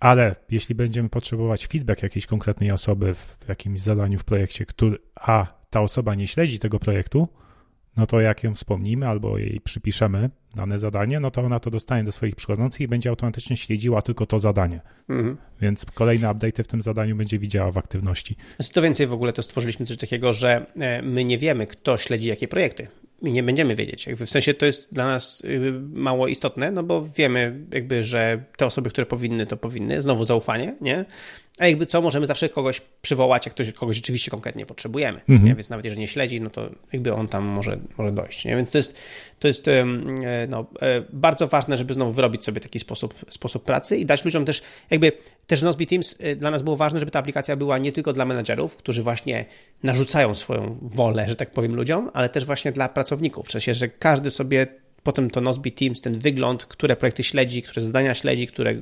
[0.00, 5.46] ale jeśli będziemy potrzebować feedback jakiejś konkretnej osoby w jakimś zadaniu w projekcie, który, a
[5.70, 7.28] ta osoba nie śledzi tego projektu,
[7.96, 12.04] no to jak ją wspomnimy albo jej przypiszemy dane zadanie, no to ona to dostanie
[12.04, 14.80] do swoich przychodzących i będzie automatycznie śledziła tylko to zadanie.
[15.08, 15.36] Mhm.
[15.60, 18.36] Więc kolejne update w tym zadaniu będzie widziała w aktywności.
[18.72, 22.28] To więcej w ogóle to stworzyliśmy coś takiego, że e, my nie wiemy, kto śledzi
[22.28, 22.88] jakie projekty
[23.22, 24.06] i nie będziemy wiedzieć.
[24.06, 25.42] Jakby w sensie to jest dla nas
[25.92, 30.02] mało istotne, no bo wiemy jakby, że te osoby, które powinny, to powinny.
[30.02, 31.04] Znowu zaufanie, nie?
[31.58, 35.20] A jakby co, możemy zawsze kogoś przywołać, jak ktoś, kogoś rzeczywiście konkretnie potrzebujemy.
[35.28, 35.54] Mhm.
[35.56, 38.44] Więc nawet jeżeli nie śledzi, no to jakby on tam może, może dojść.
[38.44, 38.56] Nie?
[38.56, 38.96] Więc to jest,
[39.38, 39.84] to jest e,
[40.48, 44.44] no, e, bardzo ważne, żeby znowu wyrobić sobie taki sposób, sposób pracy i dać ludziom
[44.44, 45.12] też, jakby
[45.46, 48.24] też Nozbe Teams e, dla nas było ważne, żeby ta aplikacja była nie tylko dla
[48.24, 49.44] menedżerów, którzy właśnie
[49.82, 53.07] narzucają swoją wolę, że tak powiem, ludziom, ale też właśnie dla pracowników.
[53.16, 54.66] W sensie, że każdy sobie
[55.02, 58.74] potem to Nozbe Teams, ten wygląd, które projekty śledzi, które zadania śledzi, które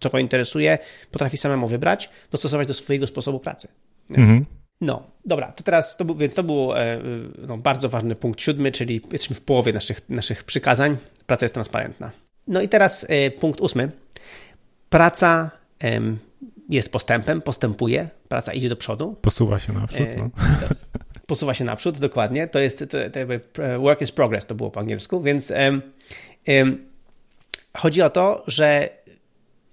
[0.00, 0.78] co go interesuje,
[1.10, 3.68] potrafi samemu wybrać, dostosować do swojego sposobu pracy.
[4.10, 4.44] Mhm.
[4.80, 7.00] No, dobra, to teraz to był, więc to był e,
[7.48, 10.96] no, bardzo ważny punkt siódmy, czyli jesteśmy w połowie naszych, naszych przykazań.
[11.26, 12.10] Praca jest transparentna.
[12.46, 13.90] No i teraz e, punkt ósmy.
[14.90, 15.50] Praca
[16.68, 19.16] jest postępem, postępuje, praca idzie do przodu.
[19.20, 20.08] Posuwa się naprzód.
[20.18, 20.30] No.
[21.26, 22.48] Posuwa się naprzód, dokładnie.
[22.48, 23.20] To jest to, to
[23.80, 25.82] work is progress, to było po angielsku, więc um,
[26.48, 26.84] um,
[27.76, 28.88] chodzi o to, że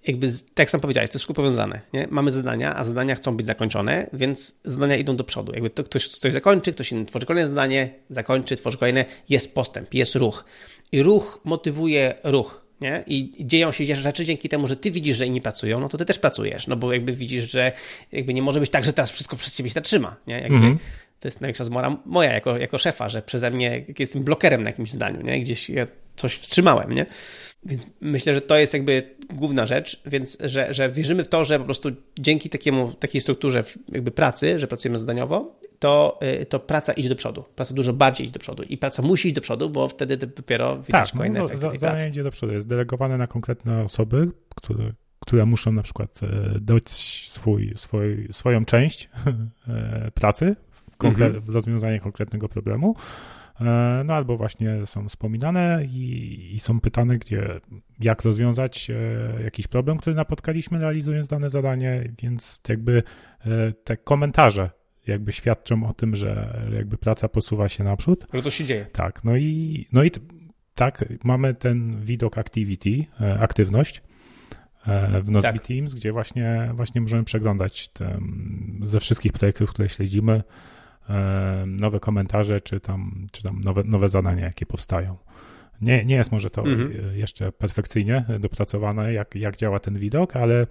[0.07, 1.81] jakby, tak sam powiedziałeś, to jest wszystko powiązane.
[1.93, 2.07] Nie?
[2.09, 5.53] Mamy zadania, a zadania chcą być zakończone, więc zadania idą do przodu.
[5.53, 9.93] Jakby to ktoś coś zakończy, ktoś inny tworzy kolejne zadanie, zakończy, tworzy kolejne, jest postęp,
[9.93, 10.45] jest ruch.
[10.91, 12.65] I ruch motywuje ruch.
[12.81, 13.03] Nie?
[13.07, 16.05] I dzieją się rzeczy dzięki temu, że ty widzisz, że inni pracują, no to ty
[16.05, 17.71] też pracujesz, no bo jakby widzisz, że
[18.11, 20.15] jakby nie może być tak, że teraz wszystko przez ciebie się zatrzyma.
[20.27, 20.39] Nie?
[20.39, 20.79] Jakby mm -hmm.
[21.21, 24.91] To jest największa zmora moja jako, jako szefa, że przeze mnie jestem blokerem na jakimś
[24.91, 25.41] zdaniu, nie?
[25.41, 26.93] gdzieś ja coś wstrzymałem.
[26.93, 27.05] Nie?
[27.65, 31.59] Więc myślę, że to jest jakby główna rzecz, więc że, że wierzymy w to, że
[31.59, 36.93] po prostu dzięki takiemu, takiej strukturze jakby pracy, że pracujemy zadaniowo, to, y, to praca
[36.93, 37.43] idzie do przodu.
[37.55, 40.77] Praca dużo bardziej idzie do przodu i praca musi iść do przodu, bo wtedy dopiero
[40.77, 44.27] widać tak, kolejne no, efekty za, tej idzie do przodu, jest delegowane na konkretne osoby,
[44.55, 46.89] które, które muszą na przykład e, dać
[47.29, 49.09] swój, swój, swoją część
[49.67, 50.55] e, pracy
[51.01, 51.43] konkre- mhm.
[51.53, 52.95] rozwiązanie konkretnego problemu
[53.61, 57.59] E, no albo właśnie są wspominane i, i, są pytane, gdzie,
[57.99, 63.03] jak rozwiązać e, jakiś problem, który napotkaliśmy realizując dane zadanie, więc jakby
[63.45, 64.69] e, te komentarze
[65.07, 68.27] jakby świadczą o tym, że jakby praca posuwa się naprzód.
[68.33, 68.85] Że to się dzieje.
[68.91, 70.11] Tak, no i, no i
[70.75, 73.05] tak, mamy ten widok activity,
[73.39, 74.01] aktywność
[75.23, 75.67] w Nozbe tak.
[75.67, 78.19] Teams, gdzie właśnie, właśnie możemy przeglądać te,
[78.83, 80.43] ze wszystkich projektów, które śledzimy,
[81.67, 85.17] nowe komentarze, czy tam, czy tam nowe, nowe zadania, jakie powstają.
[85.81, 87.17] Nie, nie jest może to mhm.
[87.17, 90.67] jeszcze perfekcyjnie dopracowane, jak, jak działa ten widok, ale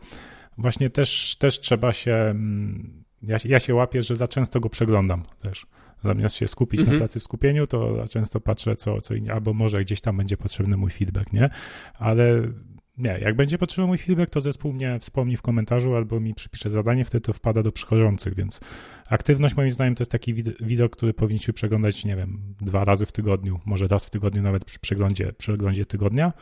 [0.59, 2.13] właśnie też, też trzeba się.
[2.13, 5.67] Mm, ja, ja się łapię, że za często go przeglądam też.
[6.03, 6.99] Zamiast się skupić mhm.
[6.99, 10.17] na pracy w skupieniu, to za często patrzę, co, co inni, albo może gdzieś tam
[10.17, 11.51] będzie potrzebny mój feedback, nie?
[11.99, 12.43] Ale
[13.01, 16.71] nie, jak będzie potrzebny mój feedback, to zespół mnie wspomni w komentarzu albo mi przypisze
[16.71, 18.61] zadanie, wtedy to wpada do przychodzących, więc
[19.09, 23.13] aktywność moim zdaniem to jest taki widok, który powinniśmy przeglądać, nie wiem, dwa razy w
[23.13, 26.33] tygodniu, może raz w tygodniu nawet przy przeglądzie, przeglądzie tygodnia,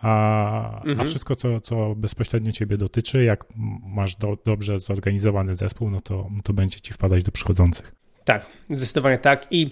[0.00, 1.00] a, mhm.
[1.00, 3.44] a wszystko, co, co bezpośrednio ciebie dotyczy, jak
[3.86, 7.92] masz do, dobrze zorganizowany zespół, no to, to będzie ci wpadać do przychodzących.
[8.24, 9.70] Tak, zdecydowanie tak i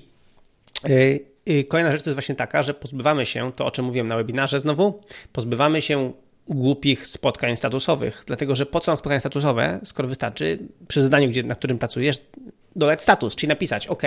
[0.89, 1.31] yy,
[1.69, 4.61] Kolejna rzecz to jest właśnie taka, że pozbywamy się, to o czym mówiłem na webinarze
[4.61, 5.01] znowu,
[5.33, 6.13] pozbywamy się
[6.49, 11.43] głupich spotkań statusowych, dlatego że po co nam spotkanie statusowe, skoro wystarczy przy zadaniu, gdzie,
[11.43, 12.21] na którym pracujesz,
[12.77, 14.03] dodać status, czyli napisać, OK,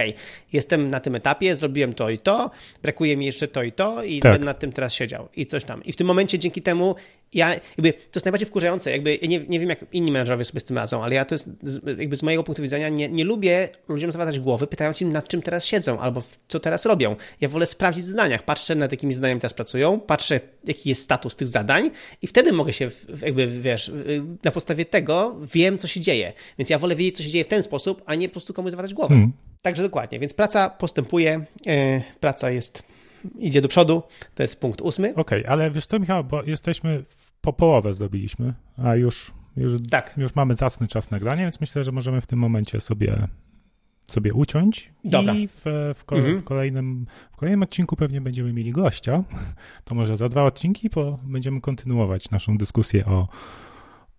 [0.54, 4.20] jestem na tym etapie, zrobiłem to i to, brakuje mi jeszcze to i to i
[4.20, 4.32] tak.
[4.32, 5.84] będę nad tym teraz siedział i coś tam.
[5.84, 6.96] I w tym momencie dzięki temu
[7.34, 10.60] ja, jakby, to jest najbardziej wkurzające, jakby, ja nie, nie wiem jak inni menedżerowie sobie
[10.60, 11.50] z tym radzą, ale ja to jest,
[11.98, 15.42] jakby z mojego punktu widzenia nie, nie lubię ludziom zawracać głowy, pytając im nad czym
[15.42, 17.16] teraz siedzą albo co teraz robią.
[17.42, 21.36] Ja wolę sprawdzić w zadaniach, patrzę nad jakimi zadaniami teraz pracują, patrzę jaki jest status
[21.36, 22.90] tych zadań i wtedy mogę się
[23.22, 23.92] jakby, wiesz,
[24.44, 26.34] na podstawie tego wiem co się dzieje.
[26.58, 28.72] Więc ja wolę wiedzieć co się dzieje w ten sposób, a nie po prostu komuś
[28.72, 29.16] zawracać głowę.
[29.16, 29.34] Hmm.
[29.62, 32.84] Także dokładnie, więc praca postępuje, yy, praca jest
[33.40, 34.04] idzie do przodu.
[34.36, 35.16] To jest punkt ósmy.
[35.16, 37.04] Okej, okay, ale wiesz co, Michał, bo jesteśmy
[37.44, 40.14] po połowę zdobiliśmy, a już, już, tak.
[40.18, 43.28] już mamy zacny czas nagrania, więc myślę, że możemy w tym momencie sobie,
[44.08, 45.34] sobie uciąć Dobra.
[45.34, 45.62] i w,
[45.96, 46.38] w, mhm.
[46.38, 49.24] w, kolejnym, w kolejnym odcinku pewnie będziemy mieli gościa.
[49.84, 53.28] To może za dwa odcinki, bo będziemy kontynuować naszą dyskusję o,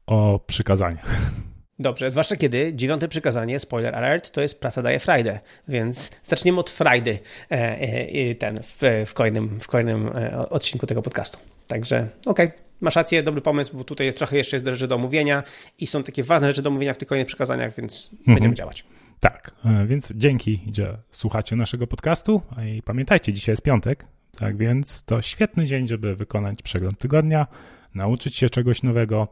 [0.07, 1.33] o przykazaniach.
[1.79, 6.71] Dobrze, zwłaszcza kiedy dziewiąte przykazanie, spoiler alert, to jest praca daje Friday, więc zaczniemy od
[6.71, 7.19] Friday
[7.51, 11.39] e, e, ten w, w, kolejnym, w kolejnym e, odcinku tego podcastu.
[11.67, 12.64] Także okej, okay.
[12.81, 15.43] Masz rację, dobry pomysł, bo tutaj trochę jeszcze jest rzeczy do omówienia
[15.79, 18.35] i są takie ważne rzeczy do omówienia w tych kolejnych przekazaniach, więc mhm.
[18.35, 18.85] będziemy działać.
[19.21, 19.55] Tak,
[19.87, 24.07] więc dzięki, że słuchacie naszego podcastu i pamiętajcie, dzisiaj jest piątek,
[24.39, 27.47] tak więc to świetny dzień, żeby wykonać przegląd tygodnia,
[27.95, 29.29] nauczyć się czegoś nowego,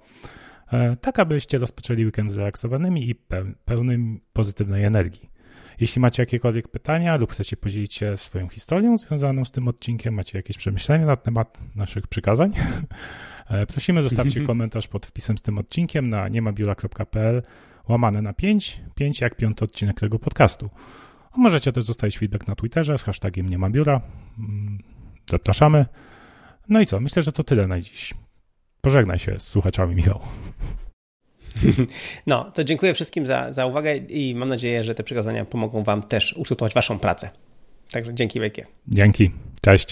[0.72, 3.14] E, tak abyście rozpoczęli weekend zrelaksowanymi i
[3.64, 5.30] pełnym pozytywnej energii.
[5.80, 10.38] Jeśli macie jakiekolwiek pytania lub chcecie podzielić się swoją historią związaną z tym odcinkiem, macie
[10.38, 12.50] jakieś przemyślenia na temat naszych przykazań,
[13.50, 17.42] e, prosimy zostawcie komentarz pod wpisem z tym odcinkiem na niemabiura.pl
[17.88, 20.70] łamane na 5, 5 jak piąty odcinek tego podcastu.
[21.36, 24.00] Możecie też zostawić feedback na Twitterze z hashtagiem niemabiura.
[24.38, 24.78] Mm,
[25.30, 25.86] zapraszamy.
[26.68, 27.00] No i co?
[27.00, 28.14] Myślę, że to tyle na dziś.
[28.80, 30.20] Pożegnaj się z słuchaczami, Michał.
[32.26, 36.02] No, to dziękuję wszystkim za, za uwagę i mam nadzieję, że te przekazania pomogą Wam
[36.02, 37.30] też ukształtować Waszą pracę.
[37.92, 38.66] Także dzięki wielkie.
[38.88, 39.30] Dzięki.
[39.60, 39.88] Cześć.